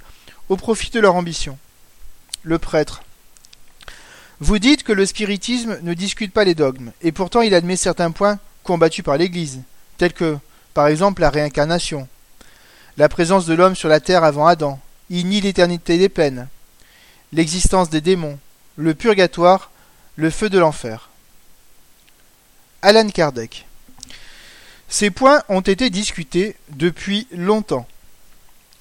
[0.49, 1.57] au profit de leur ambition.
[2.41, 3.03] Le prêtre.
[4.39, 8.11] Vous dites que le spiritisme ne discute pas les dogmes, et pourtant il admet certains
[8.11, 9.61] points combattus par l'Église,
[9.97, 10.37] tels que,
[10.73, 12.07] par exemple, la réincarnation,
[12.97, 16.47] la présence de l'homme sur la terre avant Adam, il nie l'éternité des peines,
[17.31, 18.39] l'existence des démons,
[18.75, 19.71] le purgatoire,
[20.15, 21.09] le feu de l'enfer.
[22.81, 23.65] Alan Kardec.
[24.89, 27.87] Ces points ont été discutés depuis longtemps.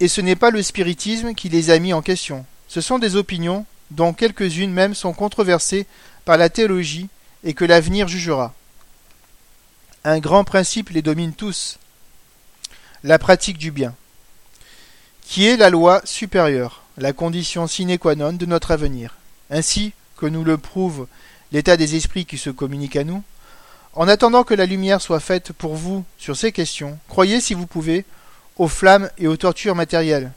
[0.00, 2.44] Et ce n'est pas le spiritisme qui les a mis en question.
[2.68, 5.86] Ce sont des opinions dont quelques-unes même sont controversées
[6.24, 7.08] par la théologie
[7.44, 8.54] et que l'avenir jugera.
[10.04, 11.78] Un grand principe les domine tous,
[13.04, 13.94] la pratique du bien,
[15.32, 19.16] qui est la loi supérieure, la condition sine qua non de notre avenir,
[19.48, 21.06] ainsi que nous le prouve
[21.52, 23.22] l'état des esprits qui se communiquent à nous,
[23.94, 27.66] en attendant que la lumière soit faite pour vous sur ces questions, croyez si vous
[27.66, 28.04] pouvez
[28.58, 30.32] aux flammes et aux tortures matérielles,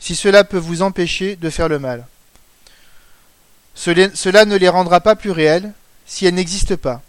[0.00, 2.06] si cela peut vous empêcher de faire le mal.
[3.74, 5.70] Cela ne les rendra pas plus réelles
[6.06, 7.02] si elles n'existent pas.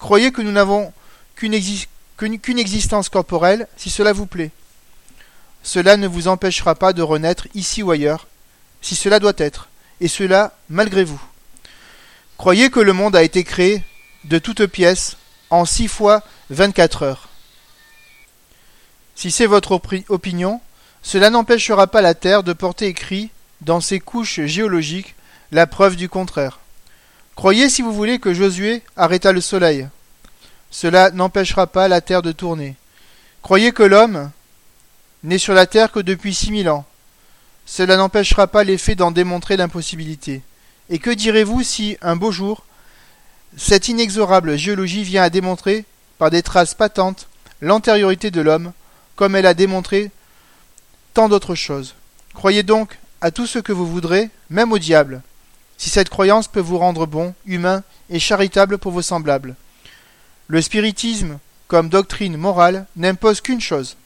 [0.00, 0.92] Croyez que nous n'avons
[1.36, 4.50] qu'une existence corporelle si cela vous plaît.
[5.66, 8.28] Cela ne vous empêchera pas de renaître ici ou ailleurs,
[8.82, 9.68] si cela doit être,
[10.00, 11.20] et cela malgré vous.
[12.38, 13.82] Croyez que le monde a été créé
[14.22, 15.16] de toutes pièces
[15.50, 17.28] en six fois vingt-quatre heures.
[19.16, 20.60] Si c'est votre opinion,
[21.02, 25.16] cela n'empêchera pas la Terre de porter écrit dans ses couches géologiques
[25.50, 26.60] la preuve du contraire.
[27.34, 29.88] Croyez si vous voulez que Josué arrêta le soleil.
[30.70, 32.76] Cela n'empêchera pas la Terre de tourner.
[33.42, 34.30] Croyez que l'homme
[35.22, 36.84] n'est sur la Terre que depuis six mille ans.
[37.66, 40.42] Cela n'empêchera pas les faits d'en démontrer l'impossibilité.
[40.88, 42.64] Et que direz-vous si, un beau jour,
[43.56, 45.84] cette inexorable géologie vient à démontrer,
[46.18, 47.28] par des traces patentes,
[47.60, 48.72] l'antériorité de l'homme,
[49.16, 50.10] comme elle a démontré
[51.14, 51.94] tant d'autres choses.
[52.34, 55.22] Croyez donc à tout ce que vous voudrez, même au diable,
[55.78, 59.56] si cette croyance peut vous rendre bon, humain et charitable pour vos semblables.
[60.46, 63.96] Le spiritisme, comme doctrine morale, n'impose qu'une chose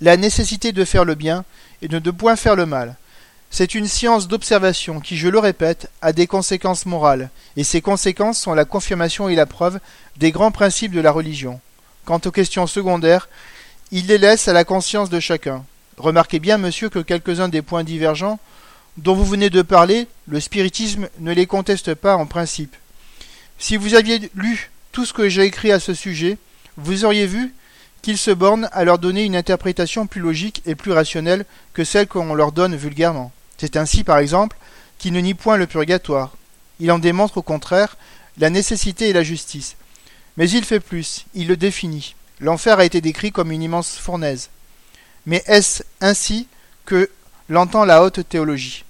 [0.00, 1.44] la nécessité de faire le bien
[1.82, 2.96] et de ne point faire le mal.
[3.50, 8.38] C'est une science d'observation qui, je le répète, a des conséquences morales, et ces conséquences
[8.38, 9.80] sont la confirmation et la preuve
[10.16, 11.60] des grands principes de la religion.
[12.04, 13.28] Quant aux questions secondaires,
[13.90, 15.64] il les laisse à la conscience de chacun.
[15.96, 18.38] Remarquez bien, monsieur, que quelques-uns des points divergents
[18.96, 22.76] dont vous venez de parler, le spiritisme ne les conteste pas en principe.
[23.58, 26.38] Si vous aviez lu tout ce que j'ai écrit à ce sujet,
[26.76, 27.52] vous auriez vu
[28.02, 32.06] qu'il se borne à leur donner une interprétation plus logique et plus rationnelle que celle
[32.06, 33.32] qu'on leur donne vulgairement.
[33.58, 34.56] C'est ainsi, par exemple,
[34.98, 36.34] qu'il ne nie point le purgatoire.
[36.78, 37.96] Il en démontre au contraire
[38.38, 39.76] la nécessité et la justice.
[40.36, 42.14] Mais il fait plus, il le définit.
[42.40, 44.48] L'enfer a été décrit comme une immense fournaise.
[45.26, 46.48] Mais est-ce ainsi
[46.86, 47.10] que
[47.48, 48.84] l'entend la haute théologie?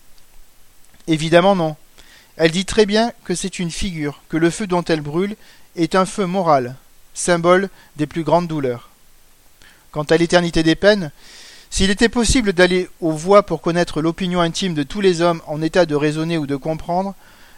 [1.08, 1.76] Évidemment non.
[2.36, 5.34] Elle dit très bien que c'est une figure, que le feu dont elle brûle
[5.74, 6.76] est un feu moral,
[7.12, 8.89] symbole des plus grandes douleurs.
[9.90, 11.10] Quant à l'éternité des peines,
[11.70, 15.62] s'il était possible d'aller aux voix pour connaître l'opinion intime de tous les hommes en
[15.62, 17.14] état de raisonner ou de comprendre,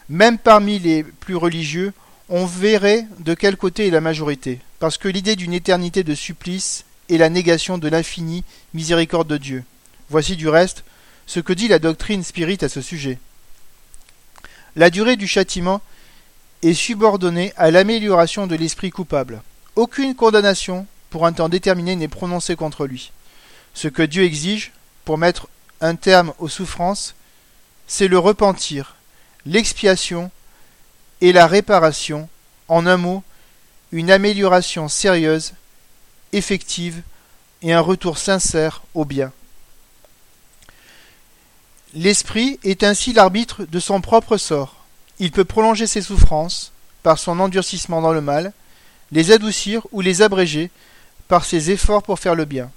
[0.08, 1.92] même parmi les plus religieux,
[2.28, 6.84] on verrait de quel côté est la majorité, parce que l'idée d'une éternité de supplice
[7.08, 9.64] est la négation de l'infini miséricorde de Dieu.
[10.08, 10.84] Voici du reste
[11.26, 13.18] ce que dit la doctrine spirit à ce sujet.
[14.76, 15.80] La durée du châtiment
[16.62, 19.42] est subordonnée à l'amélioration de l'esprit coupable.
[19.76, 23.12] Aucune condamnation pour un temps déterminé n'est prononcée contre lui.
[23.74, 24.72] Ce que Dieu exige
[25.04, 25.46] pour mettre
[25.82, 27.14] un terme aux souffrances,
[27.86, 28.96] c'est le repentir,
[29.44, 30.30] l'expiation
[31.20, 32.30] et la réparation,
[32.66, 33.22] en un mot,
[33.92, 35.52] une amélioration sérieuse,
[36.32, 37.02] effective
[37.60, 39.32] et un retour sincère au bien.
[41.92, 44.76] L'esprit est ainsi l'arbitre de son propre sort.
[45.18, 46.72] Il peut prolonger ses souffrances
[47.02, 48.54] par son endurcissement dans le mal,
[49.10, 50.70] les adoucir ou les abréger
[51.32, 52.70] par ses efforts pour faire le bien.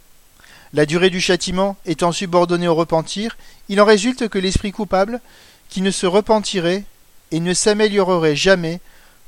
[0.71, 3.35] La durée du châtiment étant subordonnée au repentir,
[3.67, 5.19] il en résulte que l'esprit coupable,
[5.67, 6.85] qui ne se repentirait
[7.31, 8.79] et ne s'améliorerait jamais,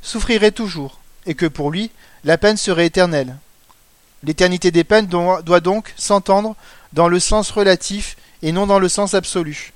[0.01, 1.91] souffrirait toujours, et que pour lui,
[2.23, 3.35] la peine serait éternelle.
[4.23, 6.55] L'éternité des peines doit donc s'entendre
[6.93, 9.73] dans le sens relatif et non dans le sens absolu.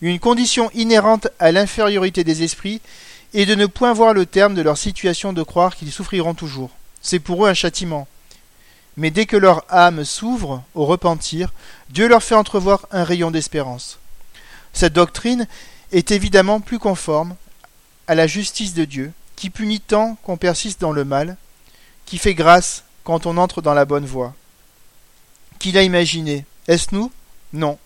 [0.00, 2.80] Une condition inhérente à l'infériorité des esprits
[3.34, 6.70] est de ne point voir le terme de leur situation de croire qu'ils souffriront toujours.
[7.02, 8.06] C'est pour eux un châtiment
[8.96, 11.52] mais dès que leur âme s'ouvre au repentir,
[11.90, 13.98] Dieu leur fait entrevoir un rayon d'espérance.
[14.72, 15.46] Cette doctrine
[15.92, 17.36] est évidemment plus conforme
[18.06, 21.36] à la justice de Dieu, qui punit tant qu'on persiste dans le mal,
[22.06, 24.34] qui fait grâce quand on entre dans la bonne voie.
[25.58, 26.44] Qui l'a imaginé?
[26.68, 27.12] Est-ce nous?
[27.52, 27.78] Non.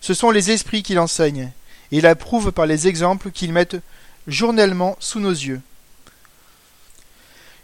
[0.00, 1.50] Ce sont les esprits qui l'enseignent,
[1.90, 3.80] et l'approuvent par les exemples qu'ils mettent
[4.26, 5.60] journellement sous nos yeux.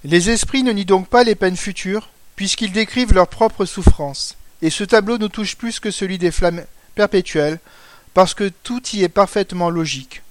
[0.05, 4.71] Les esprits ne nient donc pas les peines futures, puisqu'ils décrivent leurs propres souffrances, et
[4.71, 6.65] ce tableau nous touche plus que celui des flammes
[6.95, 7.59] perpétuelles,
[8.15, 10.23] parce que tout y est parfaitement logique.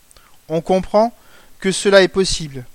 [0.49, 1.13] On comprend
[1.59, 2.65] que cela est possible,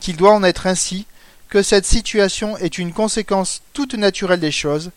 [0.00, 1.06] qu'il doit en être ainsi,
[1.48, 4.90] que cette situation est une conséquence toute naturelle des choses,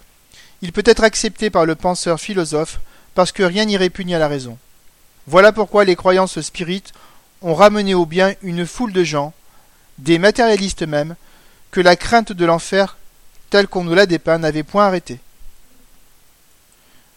[0.62, 2.80] il peut être accepté par le penseur philosophe,
[3.16, 4.58] parce que rien n'y répugne à la raison.
[5.28, 6.94] Voilà pourquoi les croyances spirites
[7.42, 9.34] ont ramené au bien une foule de gens,
[9.98, 11.16] des matérialistes même,
[11.72, 12.98] que la crainte de l'enfer
[13.52, 15.20] tel qu'on nous l'a dépeint, n'avait point arrêté.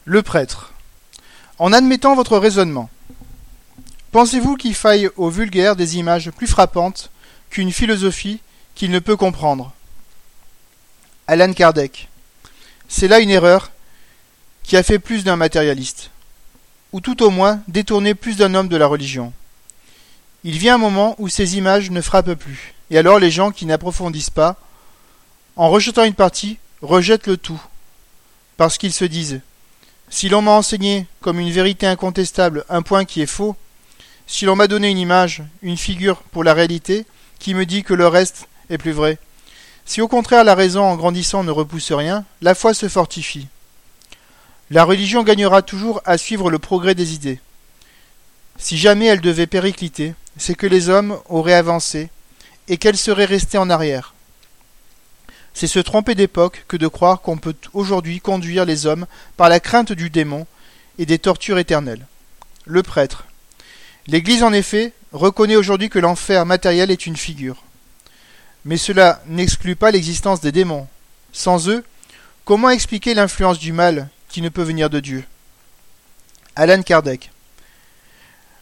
[0.04, 0.74] Le prêtre.
[1.58, 2.90] En admettant votre raisonnement,
[4.12, 7.10] pensez-vous qu'il faille au vulgaire des images plus frappantes
[7.48, 8.40] qu'une philosophie
[8.74, 9.72] qu'il ne peut comprendre?
[11.28, 12.08] Alan Kardec.
[12.88, 13.70] C'est là une erreur
[14.64, 16.10] qui a fait plus d'un matérialiste,
[16.92, 19.32] ou tout au moins détourné plus d'un homme de la religion.
[20.42, 23.66] Il vient un moment où ces images ne frappent plus, et alors les gens qui
[23.66, 24.56] n'approfondissent pas
[25.56, 27.60] en rejetant une partie, rejettent le tout,
[28.56, 29.40] parce qu'ils se disent
[30.08, 33.56] Si l'on m'a enseigné comme une vérité incontestable un point qui est faux,
[34.26, 37.06] si l'on m'a donné une image, une figure pour la réalité,
[37.38, 39.18] qui me dit que le reste est plus vrai,
[39.84, 43.48] si au contraire la raison en grandissant ne repousse rien, la foi se fortifie.
[44.70, 47.38] La religion gagnera toujours à suivre le progrès des idées.
[48.56, 52.08] Si jamais elle devait péricliter, c'est que les hommes auraient avancé
[52.68, 54.14] et qu'elle serait restée en arrière.
[55.54, 59.60] C'est se tromper d'époque que de croire qu'on peut aujourd'hui conduire les hommes par la
[59.60, 60.46] crainte du démon
[60.98, 62.06] et des tortures éternelles.
[62.66, 63.24] Le prêtre.
[64.08, 67.62] L'Église, en effet, reconnaît aujourd'hui que l'enfer matériel est une figure.
[68.64, 70.88] Mais cela n'exclut pas l'existence des démons.
[71.32, 71.84] Sans eux,
[72.44, 75.24] comment expliquer l'influence du mal qui ne peut venir de Dieu?
[76.56, 77.30] Alan Kardec.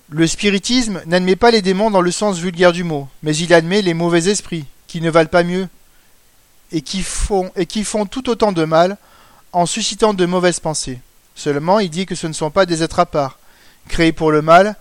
[0.09, 3.81] Le spiritisme n'admet pas les démons dans le sens vulgaire du mot, mais il admet
[3.81, 5.69] les mauvais esprits, qui ne valent pas mieux
[6.73, 8.97] et qui font, et qui font tout autant de mal
[9.53, 11.01] en suscitant de mauvaises pensées.
[11.35, 13.39] Seulement, il dit que ce ne sont pas des êtres à part,
[13.89, 14.77] créé pour le mal,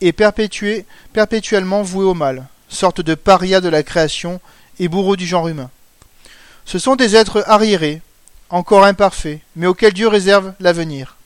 [0.00, 4.40] et perpétué, perpétuellement voué au mal, sorte de paria de la création
[4.78, 5.70] et bourreau du genre humain.
[6.64, 8.02] Ce sont des êtres arriérés,
[8.50, 11.16] encore imparfaits, mais auxquels Dieu réserve l'avenir.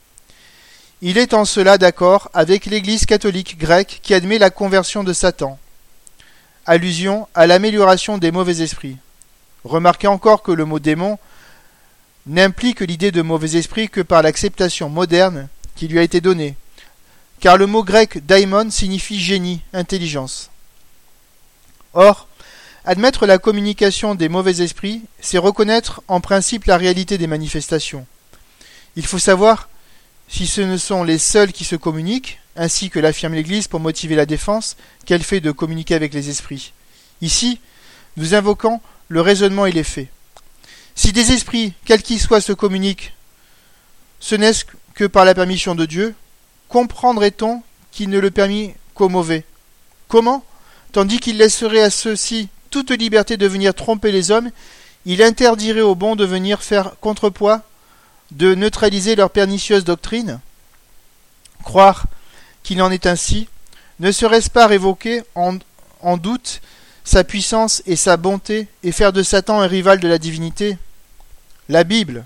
[1.03, 5.59] Il est en cela d'accord avec l'Église catholique grecque qui admet la conversion de Satan.
[6.65, 8.97] Allusion à l'amélioration des mauvais esprits.
[9.67, 11.19] Remarquez encore que le mot démon
[12.27, 16.55] n'implique l'idée de mauvais esprit que par l'acceptation moderne qui lui a été donnée,
[17.41, 20.51] car le mot grec daimon signifie génie, intelligence.
[21.95, 22.29] Or,
[22.85, 28.07] admettre la communication des mauvais esprits, c'est reconnaître en principe la réalité des manifestations.
[28.95, 29.69] Il faut savoir
[30.29, 34.15] si ce ne sont les seuls qui se communiquent, ainsi que l'affirme l'Église pour motiver
[34.15, 36.73] la défense qu'elle fait de communiquer avec les esprits.
[37.21, 37.59] Ici,
[38.17, 40.09] nous invoquons le raisonnement et les faits.
[40.95, 43.15] Si des esprits, quels qu'ils soient, se communiquent,
[44.19, 44.53] ce n'est
[44.95, 46.15] que par la permission de Dieu,
[46.69, 49.45] comprendrait-on qu'il ne le permit qu'aux mauvais?
[50.09, 50.45] Comment?
[50.93, 54.51] Tandis qu'il laisserait à ceux-ci toute liberté de venir tromper les hommes,
[55.05, 57.63] il interdirait aux bons de venir faire contrepoids,
[58.31, 60.41] de neutraliser leur pernicieuse doctrine?
[61.63, 62.07] Croire
[62.63, 63.49] qu'il en est ainsi,
[64.01, 66.61] ne serait-ce pas révoquer en doute
[67.07, 70.77] sa puissance et sa bonté et faire de Satan un rival de la divinité
[71.69, 72.25] La Bible,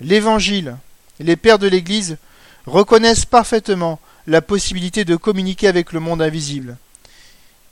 [0.00, 0.76] l'Évangile,
[1.20, 2.18] les pères de l'Église
[2.66, 6.76] reconnaissent parfaitement la possibilité de communiquer avec le monde invisible.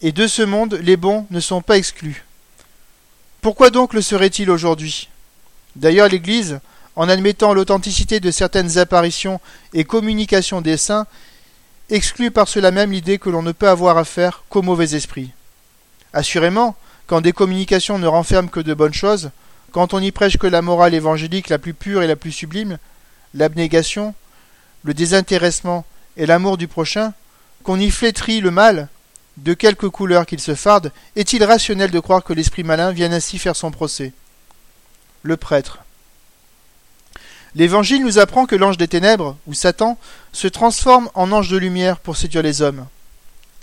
[0.01, 2.25] Et de ce monde, les bons ne sont pas exclus.
[3.41, 5.09] Pourquoi donc le serait-il aujourd'hui?
[5.75, 6.61] D'ailleurs, l'Église,
[6.95, 9.41] en admettant l'authenticité de certaines apparitions
[9.75, 11.07] et communications des saints,
[11.91, 15.33] exclut par cela même l'idée que l'on ne peut avoir affaire qu'aux mauvais esprits.
[16.13, 19.31] Assurément, quand des communications ne renferment que de bonnes choses,
[19.71, 22.79] quand on n'y prêche que la morale évangélique la plus pure et la plus sublime,
[23.35, 24.15] l'abnégation,
[24.85, 25.85] le désintéressement
[26.17, 27.15] et l'amour du prochain,
[27.63, 28.89] qu'on y flétrit le mal,
[29.39, 33.39] de quelque couleur qu'il se farde, est-il rationnel de croire que l'esprit malin vienne ainsi
[33.39, 34.13] faire son procès?
[35.23, 35.79] Le prêtre.
[37.55, 39.99] L'Évangile nous apprend que l'ange des ténèbres, ou Satan,
[40.33, 42.87] se transforme en ange de lumière pour séduire les hommes.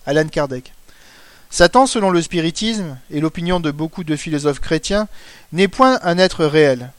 [0.05, 0.73] Alan Kardec.
[1.49, 5.07] Satan, selon le spiritisme et l'opinion de beaucoup de philosophes chrétiens,
[5.51, 6.91] n'est point un être réel.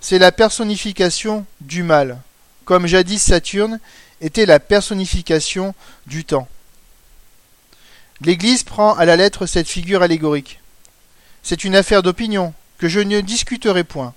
[0.00, 2.18] C'est la personnification du mal,
[2.64, 3.78] comme jadis Saturne
[4.22, 5.74] était la personnification
[6.06, 6.48] du temps.
[8.22, 10.60] L'Église prend à la lettre cette figure allégorique.
[11.42, 14.14] C'est une affaire d'opinion que je ne discuterai point.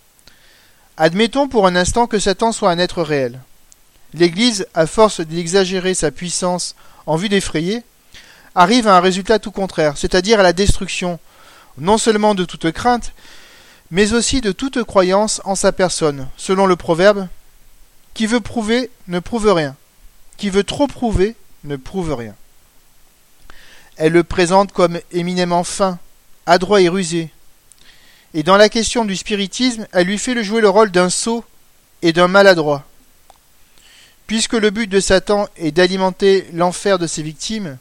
[0.95, 3.39] Admettons pour un instant que Satan soit un être réel.
[4.13, 6.75] L'Église, à force d'exagérer sa puissance
[7.06, 7.84] en vue d'effrayer,
[8.55, 11.19] arrive à un résultat tout contraire, c'est-à-dire à la destruction,
[11.77, 13.13] non seulement de toute crainte,
[13.91, 17.27] mais aussi de toute croyance en sa personne, selon le proverbe
[18.13, 19.75] Qui veut prouver ne prouve rien,
[20.37, 22.35] qui veut trop prouver ne prouve rien.
[23.97, 25.99] Elle le présente comme éminemment fin,
[26.45, 27.29] adroit et rusé.
[28.33, 31.45] Et dans la question du spiritisme, elle lui fait jouer le rôle d'un sot
[32.01, 32.83] et d'un maladroit.
[34.25, 37.77] Puisque le but de Satan est d'alimenter l'enfer de ses victimes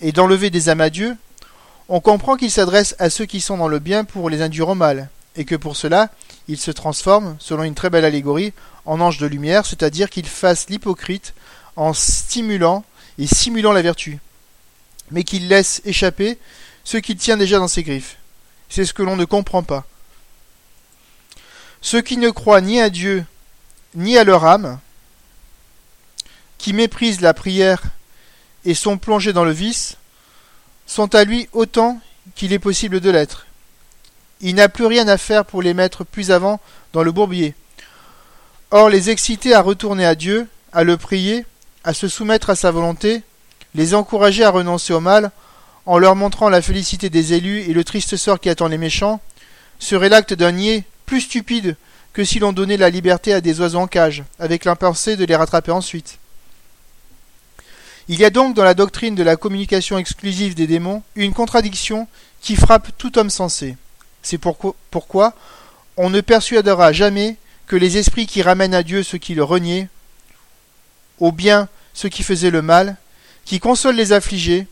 [0.00, 1.16] et d'enlever des âmes à Dieu,
[1.88, 4.74] on comprend qu'il s'adresse à ceux qui sont dans le bien pour les induire au
[4.74, 6.10] mal, et que pour cela,
[6.48, 8.52] il se transforme, selon une très belle allégorie,
[8.86, 11.34] en ange de lumière, c'est-à-dire qu'il fasse l'hypocrite
[11.76, 12.84] en stimulant
[13.18, 14.20] et simulant la vertu
[15.10, 16.38] mais qu'il laisse échapper
[16.84, 18.16] ce qu'il tient déjà dans ses griffes.
[18.68, 19.84] C'est ce que l'on ne comprend pas.
[21.80, 23.24] Ceux qui ne croient ni à Dieu,
[23.94, 24.78] ni à leur âme,
[26.58, 27.82] qui méprisent la prière
[28.64, 29.96] et sont plongés dans le vice,
[30.86, 32.00] sont à lui autant
[32.34, 33.46] qu'il est possible de l'être.
[34.40, 36.60] Il n'a plus rien à faire pour les mettre plus avant
[36.92, 37.54] dans le bourbier.
[38.70, 41.44] Or, les exciter à retourner à Dieu, à le prier,
[41.84, 43.22] à se soumettre à sa volonté,
[43.74, 45.30] les encourager à renoncer au mal,
[45.86, 49.20] en leur montrant la félicité des élus et le triste sort qui attend les méchants,
[49.80, 51.76] serait l'acte d'un niais plus stupide
[52.12, 55.34] que si l'on donnait la liberté à des oiseaux en cage, avec l'impensé de les
[55.34, 56.19] rattraper ensuite.
[58.12, 62.08] Il y a donc dans la doctrine de la communication exclusive des démons une contradiction
[62.40, 63.76] qui frappe tout homme sensé.
[64.20, 65.32] C'est pourquoi
[65.96, 67.36] on ne persuadera jamais
[67.68, 69.86] que les esprits qui ramènent à Dieu ceux qui le reniaient,
[71.20, 72.96] au bien ceux qui faisaient le mal,
[73.44, 74.66] qui console les affligés,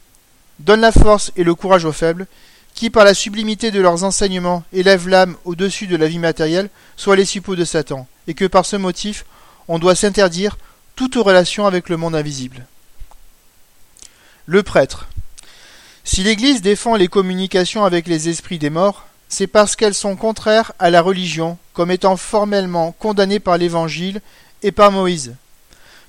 [0.58, 2.26] donne la force et le courage aux faibles,
[2.74, 7.14] qui par la sublimité de leurs enseignements élèvent l'âme au-dessus de la vie matérielle, soient
[7.14, 9.24] les suppôts de Satan, et que par ce motif
[9.68, 10.58] on doit s'interdire
[10.96, 12.66] toute relation avec le monde invisible.
[14.50, 15.08] Le prêtre.
[16.04, 20.72] Si l'Église défend les communications avec les esprits des morts, c'est parce qu'elles sont contraires
[20.78, 24.22] à la religion, comme étant formellement condamnées par l'Évangile
[24.62, 25.34] et par Moïse.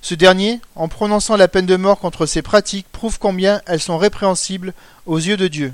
[0.01, 3.97] Ce dernier, en prononçant la peine de mort contre ces pratiques, prouve combien elles sont
[3.97, 4.73] répréhensibles
[5.05, 5.73] aux yeux de Dieu.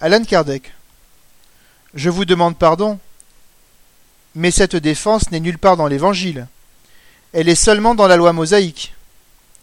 [0.00, 0.74] Alan Kardec.
[1.94, 2.98] Je vous demande pardon,
[4.34, 6.46] mais cette défense n'est nulle part dans l'Évangile.
[7.32, 8.92] Elle est seulement dans la loi mosaïque.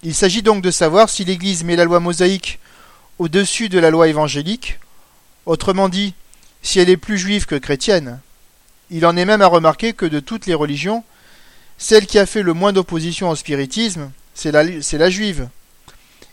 [0.02, 2.60] Il s'agit donc de savoir si l'Église met la loi mosaïque
[3.18, 4.80] au-dessus de la loi évangélique,
[5.46, 6.14] autrement dit,
[6.62, 8.20] si elle est plus juive que chrétienne.
[8.92, 11.04] Il en est même à remarquer que de toutes les religions,
[11.78, 15.50] celle qui a fait le moins d'opposition au spiritisme, c'est la, juive,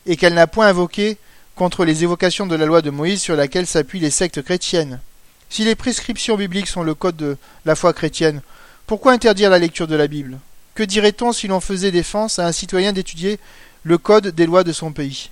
[0.06, 1.18] et qu'elle n'a point invoqué
[1.56, 5.00] contre les évocations de la loi de Moïse sur laquelle s'appuient les sectes chrétiennes.
[5.48, 8.42] Si les prescriptions bibliques sont le code de la foi chrétienne,
[8.86, 10.38] pourquoi interdire la lecture de la Bible?
[10.76, 13.40] Que dirait-on si l'on faisait défense à un citoyen d'étudier
[13.82, 15.30] le code des lois de son pays?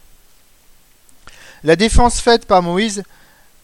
[1.65, 3.03] La défense faite par Moïse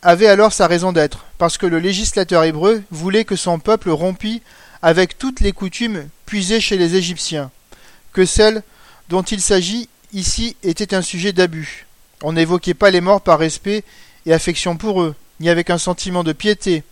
[0.02, 4.42] avait alors sa raison d'être, parce que le législateur hébreu voulait que son peuple rompît
[4.82, 7.50] avec toutes les coutumes puisées chez les Égyptiens,
[8.12, 8.62] que celle
[9.08, 11.86] dont il s'agit ici était un sujet d'abus.
[12.22, 13.84] On n'évoquait pas les morts par respect
[14.26, 16.84] et affection pour eux, ni avec un sentiment de piété.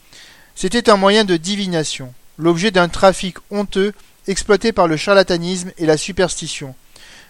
[0.54, 3.92] C'était un moyen de divination, l'objet d'un trafic honteux
[4.28, 6.74] exploité par le charlatanisme et la superstition.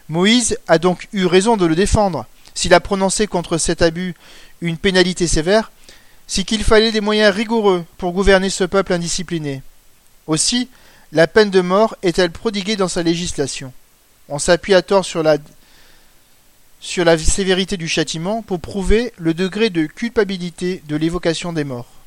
[0.09, 2.27] Moïse a donc eu raison de le défendre.
[2.55, 4.15] S'il a prononcé contre cet abus
[4.61, 5.71] une pénalité sévère,
[6.27, 9.63] c'est qu'il fallait des moyens rigoureux pour gouverner ce peuple indiscipliné.
[10.27, 10.69] Aussi,
[11.13, 13.73] la peine de mort est-elle prodiguée dans sa législation.
[14.29, 15.39] On s'appuie à tort sur la
[16.81, 21.98] sur la sévérité du châtiment pour prouver le degré de culpabilité de l'évocation des morts.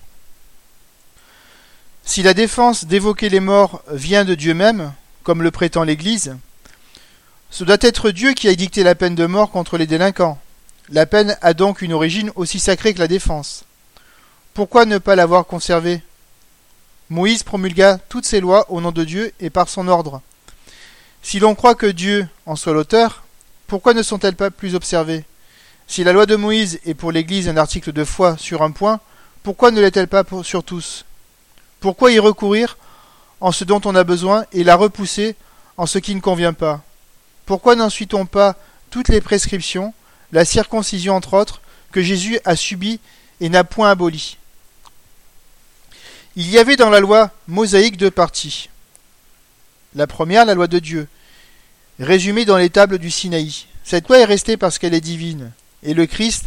[2.04, 4.94] Si la défense d'évoquer les morts vient de Dieu même,
[5.24, 6.36] comme le prétend l'Église,
[7.50, 10.40] ce doit être Dieu qui a dicté la peine de mort contre les délinquants.
[10.90, 13.64] La peine a donc une origine aussi sacrée que la défense.
[14.54, 16.02] Pourquoi ne pas l'avoir conservée?
[17.10, 20.22] Moïse promulgua toutes ces lois au nom de Dieu et par son ordre.
[21.22, 23.24] Si l'on croit que Dieu en soit l'auteur,
[23.68, 25.24] pourquoi ne sont-elles pas plus observées?
[25.88, 29.00] Si la loi de Moïse est pour l'Église un article de foi sur un point,
[29.44, 31.06] pourquoi ne l'est-elle pas sur tous?
[31.82, 32.78] Pourquoi y recourir
[33.42, 35.36] en ce dont on a besoin et la repousser
[35.78, 36.84] en ce qui ne convient pas?
[37.46, 38.56] Pourquoi n'en suit-on pas
[38.92, 39.94] toutes les prescriptions,
[40.32, 41.60] la circoncision entre autres,
[41.92, 43.00] que Jésus a subies
[43.42, 44.38] et n'a point abolies?
[46.36, 48.70] Il y avait dans la loi mosaïque deux parties.
[49.96, 51.08] La première, la loi de Dieu,
[52.00, 53.66] résumée dans les tables du Sinaï.
[53.84, 55.52] Cette loi est restée parce qu'elle est divine,
[55.82, 56.46] et le Christ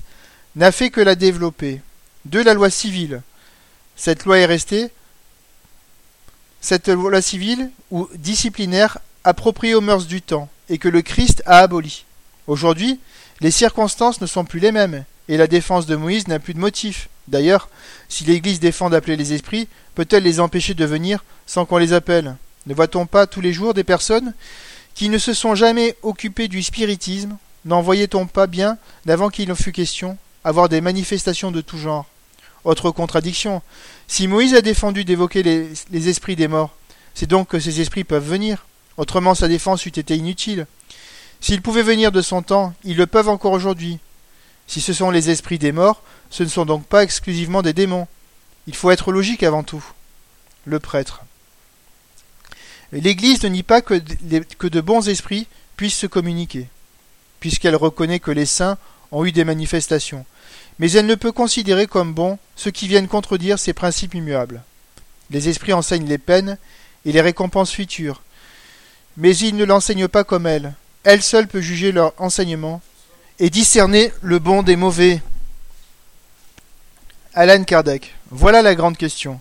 [0.55, 1.82] n'a fait que la développer.
[2.24, 3.20] De la loi civile.
[3.97, 4.91] Cette loi est restée,
[6.65, 11.59] cette loi civile ou disciplinaire appropriée aux mœurs du temps, et que le Christ a
[11.59, 12.07] aboli.
[12.47, 12.99] Aujourd'hui,
[13.43, 16.59] les circonstances ne sont plus les mêmes, et la défense de Moïse n'a plus de
[16.59, 17.11] motif.
[17.29, 17.69] D'ailleurs,
[18.09, 22.35] si l'Église défend d'appeler les esprits, peut-elle les empêcher de venir sans qu'on les appelle?
[22.67, 24.33] Ne voit-on pas tous les jours des personnes
[24.95, 27.37] qui ne se sont jamais occupés du spiritisme,
[27.67, 32.07] n'en voyait-on pas bien, d'avant qu'il en fût question, avoir des manifestations de tout genre?
[32.65, 33.62] Autre contradiction,
[34.09, 36.75] si Moïse a défendu d'évoquer les, esprits des morts,
[37.15, 40.67] c'est donc que ces esprits peuvent venir, autrement sa défense eût été inutile.
[41.41, 43.99] S'ils pouvaient venir de son temps, ils le peuvent encore aujourd'hui.
[44.67, 48.09] Si ce sont les esprits des morts, ce ne sont donc pas exclusivement des démons.
[48.67, 49.85] Il faut être logique avant tout.
[50.65, 51.21] Le prêtre.
[52.93, 55.47] L'Église ne nie pas que, de bons esprits
[55.77, 56.69] puissent se communiquer,
[57.41, 58.79] puisqu'elle reconnaît que les saints
[59.11, 60.25] ont eu des manifestations,
[60.79, 64.62] mais elle ne peut considérer comme bons ceux qui viennent contredire ces principes immuables.
[65.31, 66.59] Les esprits enseignent les peines
[67.05, 68.22] et les récompenses futures,
[69.16, 70.75] mais ils ne l'enseignent pas comme elle.
[71.05, 72.83] Elle seule peut juger leur enseignement
[73.39, 75.20] et discerner le bon des mauvais.
[77.35, 78.14] Alan Kardec.
[78.31, 79.41] Voilà la grande question.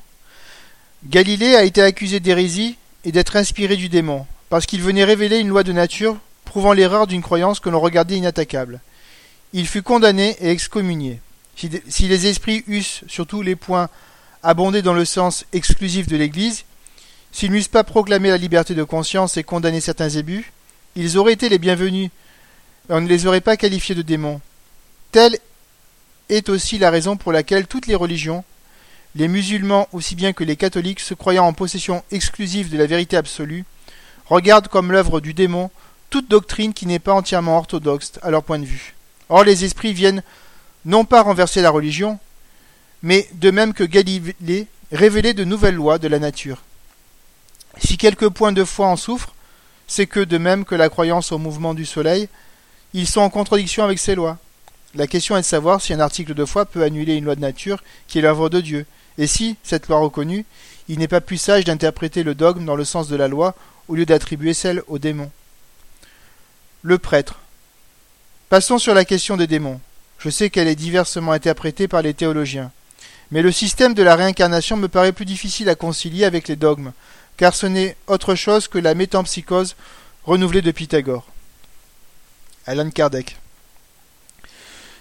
[1.05, 5.49] Galilée a été accusé d'hérésie et d'être inspiré du démon, parce qu'il venait révéler une
[5.49, 8.79] loi de nature prouvant l'erreur d'une croyance que l'on regardait inattaquable.
[9.53, 11.19] Il fut condamné et excommunié.
[11.55, 13.89] Si, les esprits eussent, sur tous les points,
[14.41, 16.65] abondé dans le sens exclusif de l'Église,
[17.31, 20.51] s'ils n'eussent pas proclamé la liberté de conscience et condamné certains ébus,
[20.95, 22.09] ils auraient été les bienvenus,
[22.89, 24.41] on ne les aurait pas qualifiés de démons.
[25.11, 25.37] Telle
[26.29, 28.43] est aussi la raison pour laquelle toutes les religions,
[29.15, 33.15] les musulmans aussi bien que les catholiques, se croyant en possession exclusive de la vérité
[33.15, 33.63] absolue,
[34.25, 35.69] regardent comme l'œuvre du démon
[36.09, 38.95] toute doctrine qui n'est pas entièrement orthodoxe à leur point de vue.
[39.29, 40.23] Or les esprits viennent
[40.85, 42.19] non pas renverser la religion,
[43.01, 46.61] mais de même que Galilée, révéler de nouvelles lois de la nature.
[47.79, 49.33] Si quelques points de foi en souffrent,
[49.87, 52.29] c'est que, de même que la croyance au mouvement du soleil,
[52.93, 54.37] ils sont en contradiction avec ces lois.
[54.95, 57.41] La question est de savoir si un article de foi peut annuler une loi de
[57.41, 58.85] nature qui est l'œuvre de Dieu,
[59.17, 60.45] et si, cette loi reconnue,
[60.87, 63.55] il n'est pas plus sage d'interpréter le dogme dans le sens de la loi
[63.87, 65.31] au lieu d'attribuer celle au démon.
[66.81, 67.39] Le prêtre.
[68.49, 69.79] Passons sur la question des démons.
[70.23, 72.71] Je sais qu'elle est diversement interprétée par les théologiens.
[73.31, 76.93] Mais le système de la réincarnation me paraît plus difficile à concilier avec les dogmes,
[77.35, 79.75] car ce n'est autre chose que la métampsychose
[80.23, 81.27] renouvelée de Pythagore.
[82.65, 83.35] Alan Kardec.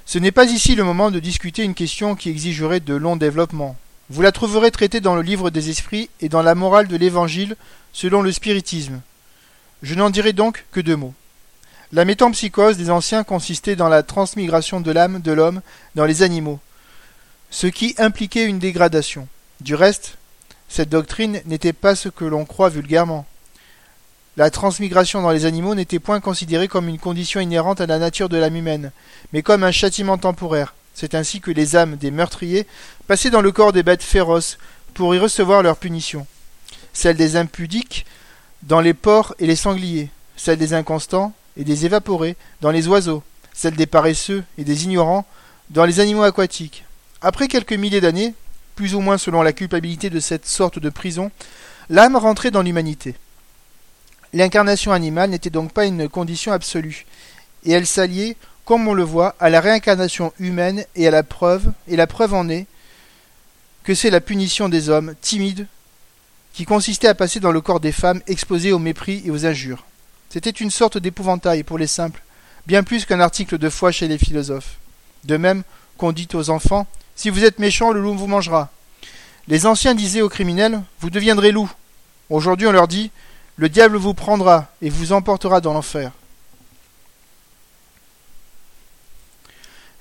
[0.06, 3.76] Ce n'est pas ici le moment de discuter une question qui exigerait de longs développements.
[4.10, 7.54] Vous la trouverez traitée dans le livre des esprits et dans la morale de l'Évangile
[7.92, 9.00] selon le spiritisme.
[9.82, 11.14] Je n'en dirai donc que deux mots.
[11.94, 15.60] La métampsychose des anciens consistait dans la transmigration de l'âme de l'homme
[15.94, 16.58] dans les animaux,
[17.50, 19.28] ce qui impliquait une dégradation.
[19.60, 20.16] Du reste,
[20.70, 23.26] cette doctrine n'était pas ce que l'on croit vulgairement.
[24.38, 28.30] La transmigration dans les animaux n'était point considérée comme une condition inhérente à la nature
[28.30, 28.90] de l'âme humaine,
[29.34, 30.74] mais comme un châtiment temporaire.
[30.94, 32.66] C'est ainsi que les âmes des meurtriers
[33.06, 34.56] passaient dans le corps des bêtes féroces
[34.94, 36.26] pour y recevoir leur punition.
[36.94, 38.06] Celles des impudiques
[38.62, 43.22] dans les porcs et les sangliers, celles des inconstants et des évaporés dans les oiseaux,
[43.52, 45.26] celles des paresseux et des ignorants
[45.70, 46.84] dans les animaux aquatiques.
[47.20, 48.34] Après quelques milliers d'années,
[48.74, 51.30] plus ou moins selon la culpabilité de cette sorte de prison,
[51.90, 53.14] l'âme rentrait dans l'humanité.
[54.32, 57.06] L'incarnation animale n'était donc pas une condition absolue,
[57.64, 61.72] et elle s'alliait, comme on le voit, à la réincarnation humaine et à la preuve,
[61.86, 62.66] et la preuve en est
[63.84, 65.66] que c'est la punition des hommes timides
[66.52, 69.84] qui consistait à passer dans le corps des femmes exposées au mépris et aux injures.
[70.32, 72.22] C'était une sorte d'épouvantail pour les simples,
[72.66, 74.78] bien plus qu'un article de foi chez les philosophes.
[75.24, 75.62] De même
[75.98, 78.70] qu'on dit aux enfants Si vous êtes méchant, le loup vous mangera.
[79.46, 81.70] Les anciens disaient aux criminels Vous deviendrez loup.
[82.30, 83.10] Aujourd'hui, on leur dit
[83.56, 86.10] le diable vous prendra et vous emportera dans l'enfer.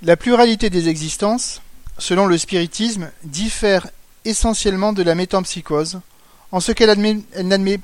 [0.02, 1.62] La pluralité des existences,
[1.98, 3.88] selon le spiritisme, diffère
[4.24, 6.00] essentiellement de la métampsychose,
[6.54, 6.98] en ce qu'elle
[7.44, 7.80] n'admet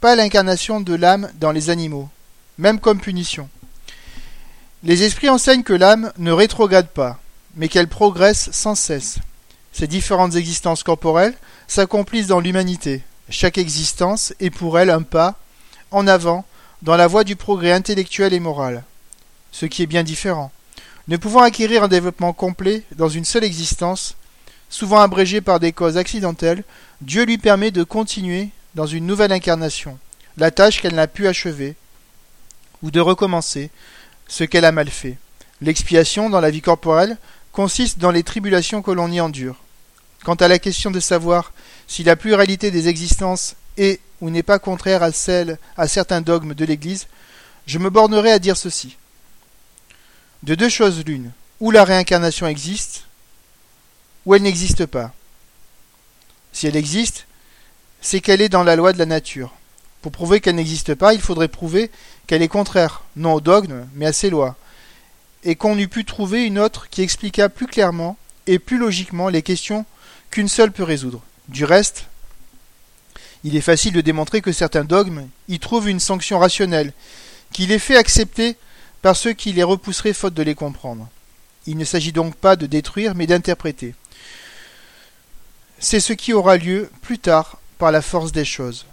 [0.00, 2.08] pas l'incarnation de l'âme dans les animaux,
[2.58, 3.48] même comme punition.
[4.82, 7.18] Les esprits enseignent que l'âme ne rétrograde pas,
[7.54, 9.18] mais qu'elle progresse sans cesse.
[9.72, 11.36] Ces différentes existences corporelles
[11.68, 15.36] s'accomplissent dans l'humanité, chaque existence est pour elle un pas
[15.92, 16.44] en avant
[16.82, 18.82] dans la voie du progrès intellectuel et moral,
[19.52, 20.50] ce qui est bien différent.
[21.06, 24.16] Ne pouvant acquérir un développement complet dans une seule existence,
[24.68, 26.64] souvent abrégé par des causes accidentelles,
[27.02, 29.98] Dieu lui permet de continuer dans une nouvelle incarnation
[30.36, 31.76] la tâche qu'elle n'a pu achever,
[32.82, 33.70] ou de recommencer
[34.26, 35.18] ce qu'elle a mal fait.
[35.60, 37.18] L'expiation dans la vie corporelle
[37.52, 39.56] consiste dans les tribulations que l'on y endure.
[40.24, 41.52] Quant à la question de savoir
[41.88, 46.54] si la pluralité des existences est ou n'est pas contraire à celle à certains dogmes
[46.54, 47.06] de l'Église,
[47.66, 48.96] je me bornerai à dire ceci.
[50.42, 53.04] De deux choses l'une, ou la réincarnation existe,
[54.24, 55.12] ou elle n'existe pas.
[56.52, 57.26] Si elle existe,
[58.00, 59.52] c'est qu'elle est dans la loi de la nature.
[60.02, 61.90] Pour prouver qu'elle n'existe pas, il faudrait prouver
[62.26, 64.56] qu'elle est contraire, non au dogme, mais à ses lois,
[65.44, 69.42] et qu'on eût pu trouver une autre qui expliquât plus clairement et plus logiquement les
[69.42, 69.84] questions
[70.30, 71.22] qu'une seule peut résoudre.
[71.48, 72.06] Du reste,
[73.44, 76.92] il est facile de démontrer que certains dogmes y trouvent une sanction rationnelle,
[77.52, 78.56] qui les fait accepter
[79.02, 81.08] par ceux qui les repousseraient faute de les comprendre.
[81.66, 83.94] Il ne s'agit donc pas de détruire, mais d'interpréter.
[85.78, 88.84] C'est ce qui aura lieu plus tard la force des choses.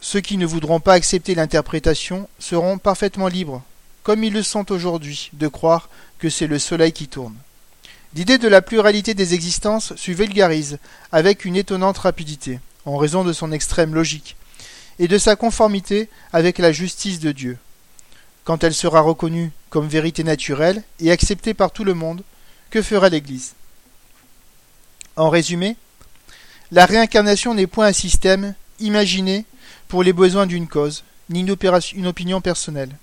[0.00, 3.62] Ceux qui ne voudront pas accepter l'interprétation seront parfaitement libres,
[4.02, 7.36] comme ils le sont aujourd'hui, de croire que c'est le soleil qui tourne.
[8.14, 10.78] L'idée de la pluralité des existences se vulgarise
[11.12, 14.36] avec une étonnante rapidité, en raison de son extrême logique,
[14.98, 17.58] et de sa conformité avec la justice de Dieu.
[18.44, 22.22] Quand elle sera reconnue comme vérité naturelle et acceptée par tout le monde,
[22.70, 23.54] que fera l'Église?
[25.16, 25.76] En résumé,
[26.72, 29.44] la réincarnation n'est point un système imaginé
[29.88, 32.96] pour les besoins d'une cause, ni une, opinion personnelle.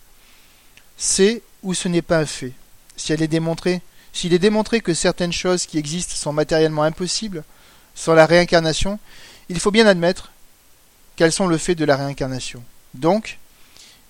[0.97, 2.53] C'est ou ce n'est pas un fait.
[2.97, 7.43] Si elle est démontrée s'il est démontré que certaines choses qui existent sont matériellement impossibles,
[7.93, 8.99] sans la réincarnation,
[9.49, 10.31] il faut bien admettre
[11.15, 12.63] qu'elles sont le fait de la réincarnation.
[12.95, 13.37] Donc,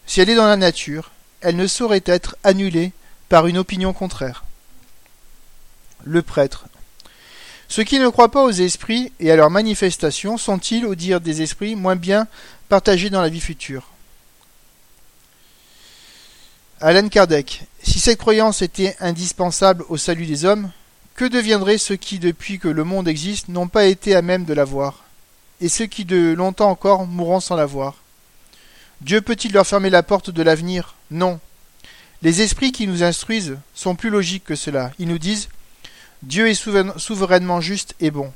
[0.07, 2.93] si elle est dans la nature, elle ne saurait être annulée
[3.27, 4.45] par une opinion contraire.
[6.05, 6.65] Le prêtre.
[7.69, 11.43] Ceux qui ne croient pas aux esprits et à leurs manifestations sont-ils, au dire des
[11.43, 12.27] esprits, moins bien
[12.67, 13.87] partagés dans la vie future?
[16.81, 17.61] Alan Kardec.
[17.83, 20.71] Si cette croyance était indispensable au salut des hommes,
[21.13, 24.53] que deviendraient ceux qui, depuis que le monde existe, n'ont pas été à même de
[24.53, 25.03] la voir,
[25.61, 27.97] et ceux qui de longtemps encore mourront sans la voir?
[29.01, 30.95] Dieu peut-il leur fermer la porte de l'avenir?
[31.11, 31.39] Non.
[32.23, 34.91] Les esprits qui nous instruisent sont plus logiques que cela.
[34.97, 35.49] Ils nous disent
[36.23, 38.33] Dieu est souverainement juste et bon.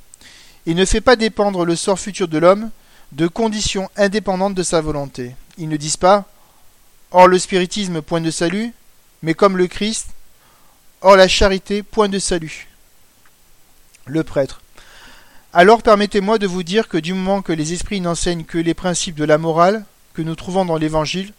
[0.65, 2.69] Il ne fait pas dépendre le sort futur de l'homme
[3.11, 5.35] de conditions indépendantes de sa volonté.
[5.57, 6.25] Ils ne disent pas
[7.11, 8.73] Or le spiritisme, point de salut,
[9.21, 10.07] mais comme le Christ,
[11.01, 12.67] or la charité, point de salut.
[14.05, 14.61] Le prêtre.
[15.53, 19.15] Alors permettez-moi de vous dire que du moment que les esprits n'enseignent que les principes
[19.15, 21.33] de la morale que nous trouvons dans l'Évangile,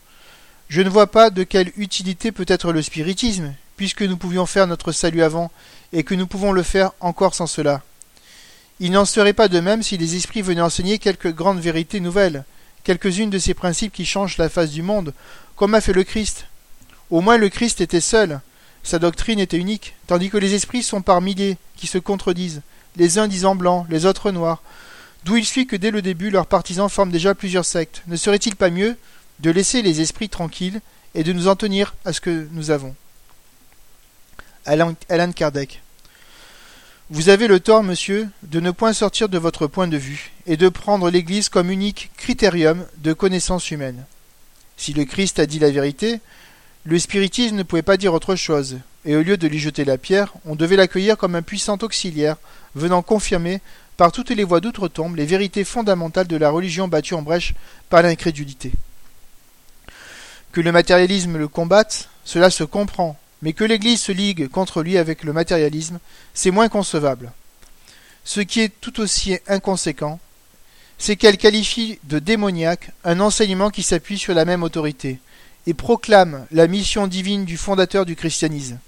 [0.68, 4.66] je ne vois pas de quelle utilité peut être le spiritisme, puisque nous pouvions faire
[4.66, 5.50] notre salut avant,
[5.92, 7.82] et que nous pouvons le faire encore sans cela.
[8.80, 12.44] Il n'en serait pas de même si les esprits venaient enseigner quelques grandes vérités nouvelles,
[12.82, 15.14] quelques-unes de ces principes qui changent la face du monde,
[15.56, 16.46] comme a fait le Christ.
[17.10, 18.40] Au moins le Christ était seul,
[18.82, 22.62] sa doctrine était unique, tandis que les esprits sont par milliers qui se contredisent,
[22.96, 24.62] les uns disant blanc, les autres noirs,
[25.24, 28.02] d'où il suit que dès le début leurs partisans forment déjà plusieurs sectes.
[28.08, 28.96] Ne serait-il pas mieux
[29.40, 30.80] de laisser les esprits tranquilles
[31.14, 32.94] et de nous en tenir à ce que nous avons?
[34.66, 35.82] Alan, Kardec.
[37.10, 40.56] Vous avez le tort, monsieur, de ne point sortir de votre point de vue, et
[40.56, 44.04] de prendre l'Église comme unique critérium de connaissance humaine.
[44.76, 46.20] Si le Christ a dit la vérité,
[46.84, 49.98] le spiritisme ne pouvait pas dire autre chose, et au lieu de lui jeter la
[49.98, 52.36] pierre, on devait l'accueillir comme un puissant auxiliaire,
[52.74, 53.60] venant confirmer,
[53.96, 57.54] par toutes les voies d'outre-tombe, les vérités fondamentales de la religion battue en brèche
[57.90, 58.72] par l'incrédulité.
[60.52, 64.96] Que le matérialisme le combatte, cela se comprend, mais que l'Église se ligue contre lui
[64.96, 65.98] avec le matérialisme,
[66.32, 67.30] c'est moins concevable.
[68.24, 70.18] Ce qui est tout aussi inconséquent,
[70.96, 75.18] c'est qu'elle qualifie de démoniaque un enseignement qui s'appuie sur la même autorité,
[75.66, 78.78] et proclame la mission divine du fondateur du christianisme.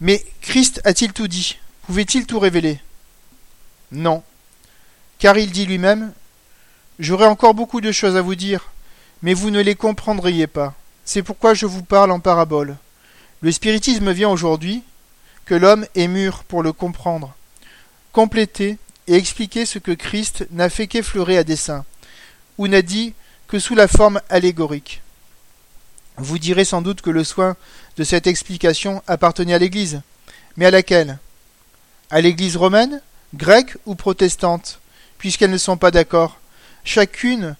[0.00, 1.58] Mais Christ a-t-il tout dit?
[1.86, 2.80] Pouvait-il tout révéler?
[3.92, 4.24] Non.
[5.20, 6.12] Car il dit lui-même
[6.98, 8.72] J'aurais encore beaucoup de choses à vous dire,
[9.22, 10.74] mais vous ne les comprendriez pas.
[11.04, 12.76] C'est pourquoi je vous parle en parabole.
[13.44, 14.82] Le spiritisme vient aujourd'hui,
[15.44, 17.34] que l'homme est mûr pour le comprendre,
[18.10, 21.84] compléter et expliquer ce que Christ n'a fait qu'effleurer à dessein,
[22.56, 23.12] ou n'a dit
[23.46, 25.02] que sous la forme allégorique.
[26.16, 27.54] Vous direz sans doute que le soin
[27.98, 30.00] de cette explication appartenait à l'Église.
[30.56, 31.18] Mais à laquelle?
[32.08, 33.02] À l'Église romaine,
[33.34, 34.80] grecque ou protestante
[35.18, 36.40] Puisqu'elles ne sont pas d'accord.
[36.82, 37.56] Chacune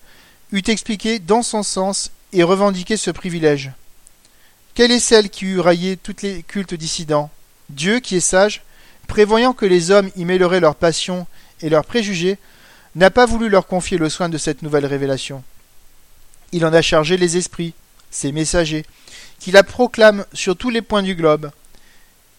[0.51, 3.73] eût expliqué dans son sens et revendiqué ce privilège.
[4.75, 7.31] Quelle est celle qui eût raillé tous les cultes dissidents?
[7.69, 8.63] Dieu, qui est sage,
[9.07, 11.29] prévoyant que les hommes y mêleraient leurs passions
[11.61, 12.39] et leurs préjugés,
[12.97, 15.45] n'a pas voulu leur confier le soin de cette nouvelle révélation.
[16.51, 17.73] Il en a chargé les esprits,
[18.11, 18.85] ses messagers,
[19.39, 21.53] qui la proclament sur tous les points du globe,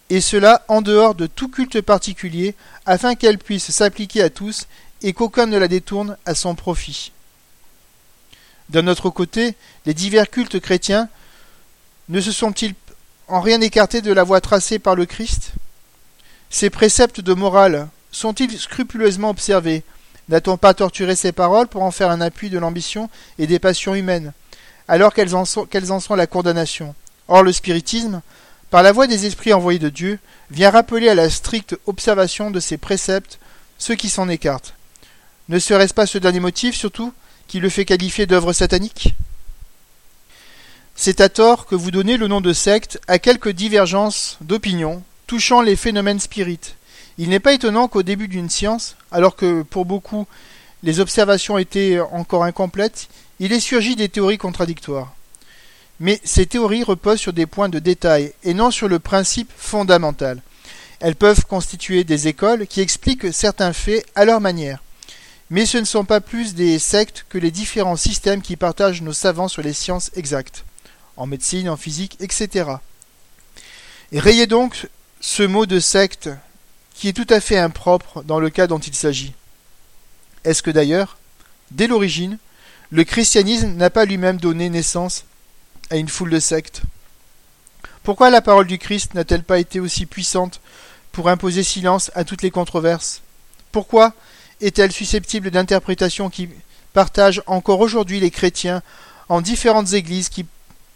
[0.09, 2.53] et cela en dehors de tout culte particulier,
[2.85, 4.67] afin qu'elle puisse s'appliquer à tous
[5.01, 7.13] et qu'aucun ne la détourne à son profit.
[8.69, 9.55] D'un autre côté,
[9.85, 11.07] les divers cultes chrétiens
[12.09, 12.75] ne se sont-ils
[13.27, 15.51] en rien écartés de la voie tracée par le Christ?
[16.49, 19.83] Ces préceptes de morale sont-ils scrupuleusement observés?
[20.29, 23.95] N'a-t-on pas torturé ces paroles pour en faire un appui de l'ambition et des passions
[23.95, 24.33] humaines?
[24.87, 26.95] Alors qu'elles en, sont, qu'elles en sont la condamnation?
[27.27, 28.21] Or le spiritisme,
[28.69, 30.19] par la voix des esprits envoyés de Dieu,
[30.51, 33.39] vient rappeler à la stricte observation de ses préceptes
[33.77, 34.73] ceux qui s'en écartent.
[35.49, 37.13] Ne serait-ce pas ce dernier motif, surtout,
[37.47, 39.15] qui le fait qualifier d'œuvre satanique?
[40.97, 45.61] C'est à tort que vous donnez le nom de secte à quelques divergences d'opinion touchant
[45.61, 46.77] les phénomènes spirites.
[47.17, 50.25] Il n'est pas étonnant qu'au début d'une science, alors que pour beaucoup
[50.83, 55.13] les observations étaient encore incomplètes, il est surgi des théories contradictoires.
[55.99, 60.41] Mais ces théories reposent sur des points de détail et non sur le principe fondamental.
[61.01, 64.81] Elles peuvent constituer des écoles qui expliquent certains faits à leur manière.
[65.49, 69.13] Mais ce ne sont pas plus des sectes que les différents systèmes qui partagent nos
[69.13, 70.64] savants sur les sciences exactes,
[71.17, 72.69] en médecine, en physique, etc.
[74.11, 74.87] Et rayez donc
[75.19, 76.29] ce mot de secte
[76.93, 79.33] qui est tout à fait impropre dans le cas dont il s'agit.
[80.43, 81.17] Est-ce que d'ailleurs,
[81.71, 82.37] dès l'origine,
[82.91, 85.25] le christianisme n'a pas lui-même donné naissance
[85.89, 86.83] à une foule de sectes?
[88.03, 90.61] Pourquoi la parole du Christ n'a-t-elle pas été aussi puissante
[91.11, 93.21] pour imposer silence à toutes les controverses?
[93.71, 94.13] Pourquoi
[94.61, 96.49] est-elle susceptible d'interprétations qui
[96.93, 98.81] partagent encore aujourd'hui les chrétiens
[99.27, 100.45] en différentes églises qui,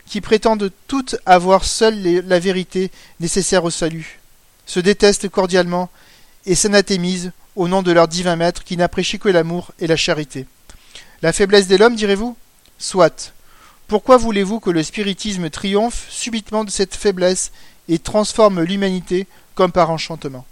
[0.09, 4.19] qui prétendent toutes avoir seules la vérité nécessaire au salut,
[4.65, 5.89] se détestent cordialement
[6.45, 9.95] et s'anathémisent au nom de leur divin maître qui n'a prêché que l'amour et la
[9.95, 10.45] charité
[11.21, 12.37] la faiblesse de l'homme, direz-vous?
[12.77, 13.33] Soit.
[13.87, 17.51] Pourquoi voulez-vous que le spiritisme triomphe subitement de cette faiblesse
[17.87, 20.45] et transforme l'humanité comme par enchantement?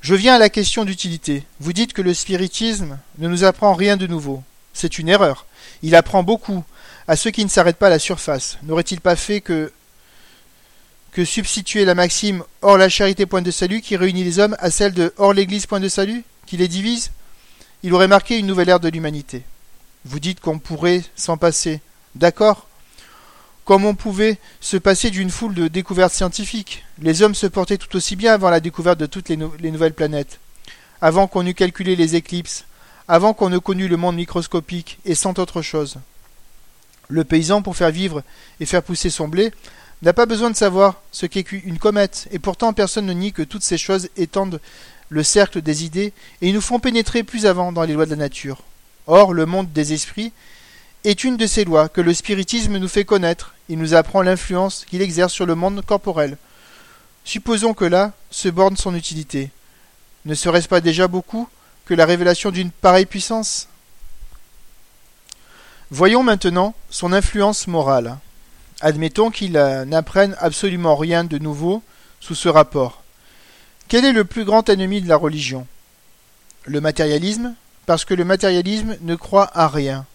[0.00, 1.44] Je viens à la question d'utilité.
[1.60, 4.42] Vous dites que le spiritisme ne nous apprend rien de nouveau.
[4.72, 5.46] C'est une erreur.
[5.82, 6.64] Il apprend beaucoup
[7.12, 8.56] à ceux qui ne s'arrêtent pas à la surface.
[8.62, 9.70] N'aurait-il pas fait que
[11.26, 14.94] substituer la maxime hors la charité point de salut qui réunit les hommes à celle
[14.94, 17.10] de hors l'église point de salut qui les divise?
[17.82, 19.42] Il aurait marqué une nouvelle ère de l'humanité.
[20.06, 21.82] Vous dites qu'on pourrait s'en passer.
[22.14, 22.66] D'accord?
[23.66, 26.82] Comme on pouvait se passer d'une foule de découvertes scientifiques.
[26.98, 29.92] Les hommes se portaient tout aussi bien avant la découverte de toutes les, les nouvelles
[29.92, 30.40] planètes,
[31.02, 32.64] avant qu'on eût calculé les éclipses,
[33.06, 35.98] avant qu'on ne connût le monde microscopique et cent autres choses.
[37.12, 38.22] Le paysan, pour faire vivre
[38.58, 39.52] et faire pousser son blé,
[40.00, 43.42] n'a pas besoin de savoir ce qu'est une comète, et pourtant personne ne nie que
[43.42, 44.60] toutes ces choses étendent
[45.10, 48.16] le cercle des idées et nous font pénétrer plus avant dans les lois de la
[48.16, 48.62] nature.
[49.06, 50.32] Or, le monde des esprits
[51.04, 54.86] est une de ces lois que le spiritisme nous fait connaître, il nous apprend l'influence
[54.88, 56.38] qu'il exerce sur le monde corporel.
[57.24, 59.50] Supposons que là se borne son utilité.
[60.24, 61.46] Ne serait-ce pas déjà beaucoup
[61.84, 63.68] que la révélation d'une pareille puissance?
[65.94, 68.16] Voyons maintenant son influence morale.
[68.80, 71.82] Admettons qu'il n'apprenne absolument rien de nouveau
[72.18, 73.02] sous ce rapport.
[73.88, 75.66] Quel est le plus grand ennemi de la religion?
[76.64, 80.06] Le matérialisme, parce que le matérialisme ne croit à rien.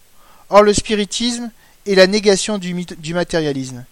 [0.50, 1.52] Or le spiritisme
[1.86, 3.86] est la négation du, du matérialisme,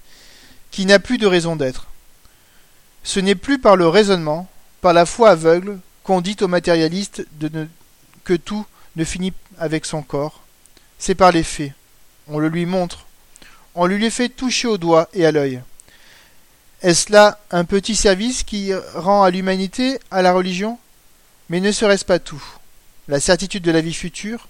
[0.71, 1.85] qui n'a plus de raison d'être.
[3.03, 4.49] Ce n'est plus par le raisonnement,
[4.81, 7.67] par la foi aveugle, qu'on dit aux matérialistes de ne,
[8.23, 8.65] que tout
[8.95, 10.44] ne finit avec son corps.
[11.05, 11.71] C'est par les faits.
[12.27, 13.05] On le lui montre,
[13.75, 15.61] on lui les fait toucher au doigt et à l'œil.
[16.81, 20.79] Est-ce là un petit service qui rend à l'humanité, à la religion?
[21.49, 22.43] Mais ne serait-ce pas tout?
[23.07, 24.47] La certitude de la vie future,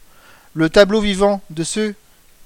[0.53, 1.93] le tableau vivant de ceux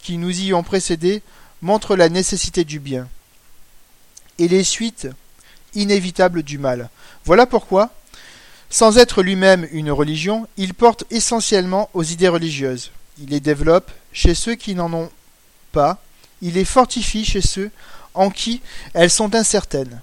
[0.01, 1.21] qui nous y ont précédés
[1.61, 3.07] montre la nécessité du bien
[4.39, 5.07] et les suites
[5.75, 6.89] inévitables du mal.
[7.25, 7.91] Voilà pourquoi,
[8.71, 12.89] sans être lui-même une religion, il porte essentiellement aux idées religieuses.
[13.21, 15.09] Il les développe chez ceux qui n'en ont
[15.71, 16.01] pas,
[16.41, 17.69] il les fortifie chez ceux
[18.13, 18.61] en qui
[18.93, 20.01] elles sont incertaines.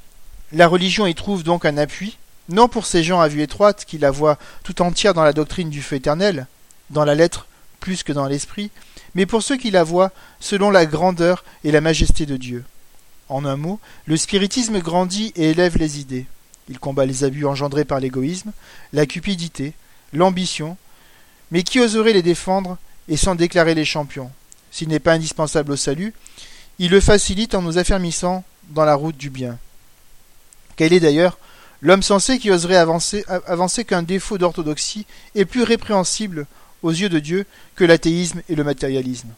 [0.52, 3.98] La religion y trouve donc un appui, non pour ces gens à vue étroite qui
[3.98, 6.46] la voient tout entière dans la doctrine du feu éternel,
[6.90, 7.46] dans la lettre
[7.80, 8.70] plus que dans l'esprit,
[9.14, 12.64] mais pour ceux qui la voient selon la grandeur et la majesté de Dieu.
[13.28, 16.26] En un mot, le spiritisme grandit et élève les idées.
[16.68, 18.52] Il combat les abus engendrés par l'égoïsme,
[18.92, 19.72] la cupidité,
[20.12, 20.76] l'ambition,
[21.50, 22.78] mais qui oserait les défendre
[23.08, 24.30] et s'en déclarer les champions
[24.76, 26.12] s'il n'est pas indispensable au salut,
[26.78, 29.58] il le facilite en nous affermissant dans la route du bien.
[30.76, 31.38] Quel est d'ailleurs
[31.80, 36.46] l'homme sensé qui oserait avancer, avancer qu'un défaut d'orthodoxie est plus répréhensible
[36.82, 39.30] aux yeux de Dieu que l'athéisme et le matérialisme?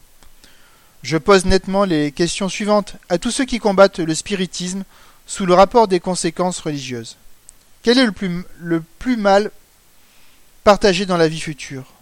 [1.03, 4.83] Je pose nettement les questions suivantes à tous ceux qui combattent le spiritisme
[5.25, 7.15] sous le rapport des conséquences religieuses.
[7.81, 9.51] Quel est le plus, le plus mal
[10.65, 11.93] partagé dans la vie future?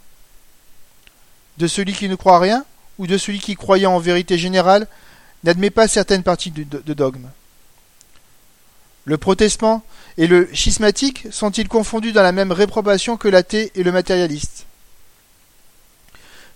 [1.58, 2.66] De celui qui ne croit rien
[2.98, 4.88] ou de celui qui, croyant en vérité générale,
[5.44, 7.28] n'admet pas certaines parties de, de, dogme.
[9.06, 9.84] Le protestant
[10.18, 14.66] et le schismatique sont-ils confondus dans la même réprobation que l'athée et le matérialiste?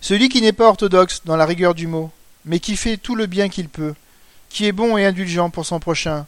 [0.00, 2.10] Celui qui n'est pas orthodoxe dans la rigueur du mot,
[2.44, 3.94] mais qui fait tout le bien qu'il peut,
[4.50, 6.26] qui est bon et indulgent pour son prochain,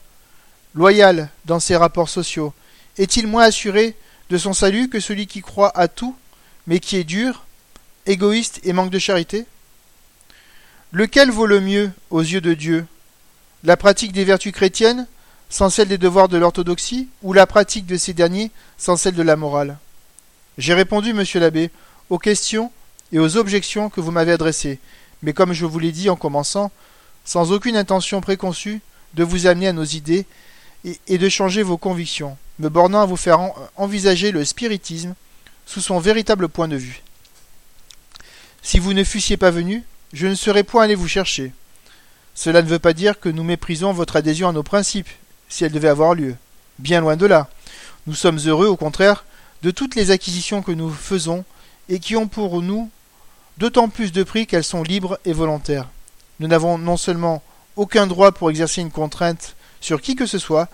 [0.74, 2.54] loyal dans ses rapports sociaux,
[2.98, 3.96] est-il moins assuré
[4.30, 6.16] de son salut que celui qui croit à tout,
[6.66, 7.43] mais qui est dur,
[8.06, 9.46] égoïste et manque de charité
[10.92, 12.86] Lequel vaut le mieux aux yeux de Dieu?
[13.64, 15.06] La pratique des vertus chrétiennes
[15.48, 19.22] sans celle des devoirs de l'orthodoxie ou la pratique de ces derniers sans celle de
[19.22, 19.78] la morale?
[20.58, 21.70] J'ai répondu, monsieur l'abbé,
[22.10, 22.70] aux questions
[23.12, 24.78] et aux objections que vous m'avez adressées,
[25.22, 26.70] mais comme je vous l'ai dit en commençant,
[27.24, 28.80] sans aucune intention préconçue
[29.14, 30.26] de vous amener à nos idées
[30.84, 33.40] et, de changer vos convictions, me bornant à vous faire
[33.76, 35.14] envisager le spiritisme
[35.66, 37.03] sous son véritable point de vue.
[38.66, 39.84] Si vous ne fussiez pas venu,
[40.14, 41.52] je ne serais point allé vous chercher.
[42.34, 45.10] Cela ne veut pas dire que nous méprisons votre adhésion à nos principes,
[45.50, 46.34] si elle devait avoir lieu.
[46.78, 47.50] Bien loin de là.
[48.06, 49.26] Nous sommes heureux, au contraire,
[49.62, 51.44] de toutes les acquisitions que nous faisons
[51.90, 52.90] et qui ont pour nous
[53.58, 55.90] d'autant plus de prix qu'elles sont libres et volontaires.
[56.40, 57.42] Nous n'avons non seulement
[57.76, 60.70] aucun droit pour exercer une contrainte sur qui que ce soit,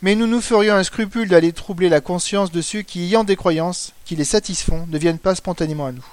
[0.00, 3.36] mais nous nous ferions un scrupule d'aller troubler la conscience de ceux qui, ayant des
[3.36, 6.06] croyances qui les satisfont, ne viennent pas spontanément à nous.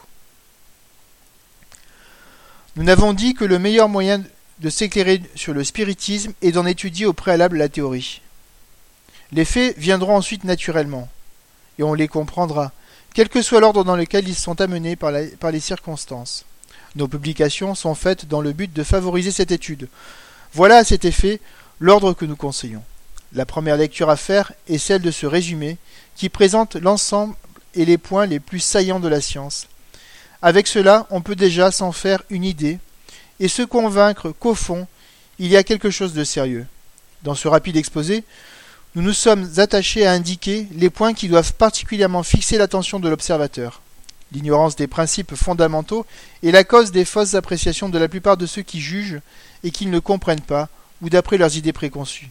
[2.80, 4.24] Nous n'avons dit que le meilleur moyen
[4.62, 8.22] de s'éclairer sur le spiritisme est d'en étudier au préalable la théorie.
[9.34, 11.10] Les faits viendront ensuite naturellement,
[11.78, 12.72] et on les comprendra,
[13.14, 15.12] quel que soit l'ordre dans lequel ils sont amenés par,
[15.42, 16.46] par les circonstances.
[16.96, 19.90] Nos publications sont faites dans le but de favoriser cette étude.
[20.54, 21.42] Voilà à cet effet
[21.82, 22.84] l'ordre que nous conseillons.
[23.34, 25.76] La première lecture à faire est celle de ce résumé
[26.16, 27.36] qui présente l'ensemble
[27.76, 29.68] et les points les plus saillants de la science,
[30.42, 32.80] avec cela, on peut déjà s'en faire une idée
[33.40, 34.88] et se convaincre qu'au fond,
[35.38, 36.66] il y a quelque chose de sérieux.
[37.24, 38.24] Dans ce rapide exposé,
[38.96, 43.82] nous nous sommes attachés à indiquer les points qui doivent particulièrement fixer l'attention de l'observateur.
[44.32, 46.06] L'ignorance des principes fondamentaux
[46.44, 49.22] est la cause des fausses appréciations de la plupart de ceux qui jugent
[49.64, 50.70] et qu'ils ne comprennent pas,
[51.02, 52.30] ou d'après leurs idées préconçues.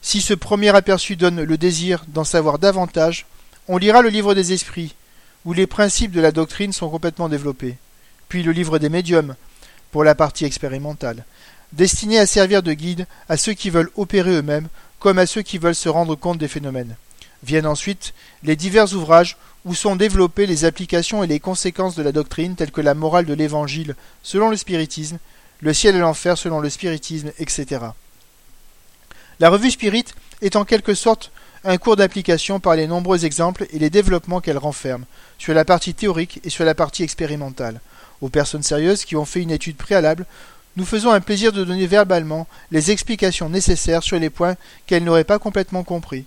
[0.00, 3.26] Si ce premier aperçu donne le désir d'en savoir davantage,
[3.68, 4.94] on lira le livre des esprits,
[5.44, 7.76] où les principes de la doctrine sont complètement développés,
[8.28, 9.36] puis le livre des médiums,
[9.90, 11.24] pour la partie expérimentale,
[11.72, 14.68] destiné à servir de guide à ceux qui veulent opérer eux-mêmes
[14.98, 16.96] comme à ceux qui veulent se rendre compte des phénomènes.
[17.42, 22.12] Viennent ensuite les divers ouvrages où sont développées les applications et les conséquences de la
[22.12, 25.18] doctrine telles que la morale de l'Évangile selon le spiritisme,
[25.60, 27.86] le ciel et l'enfer selon le spiritisme, etc.
[29.40, 30.06] La revue Spirit
[30.42, 31.32] est en quelque sorte
[31.64, 35.04] un cours d'application par les nombreux exemples et les développements qu'elle renferme,
[35.38, 37.80] sur la partie théorique et sur la partie expérimentale.
[38.20, 40.26] Aux personnes sérieuses qui ont fait une étude préalable,
[40.76, 44.56] nous faisons un plaisir de donner verbalement les explications nécessaires sur les points
[44.86, 46.24] qu'elles n'auraient pas complètement compris,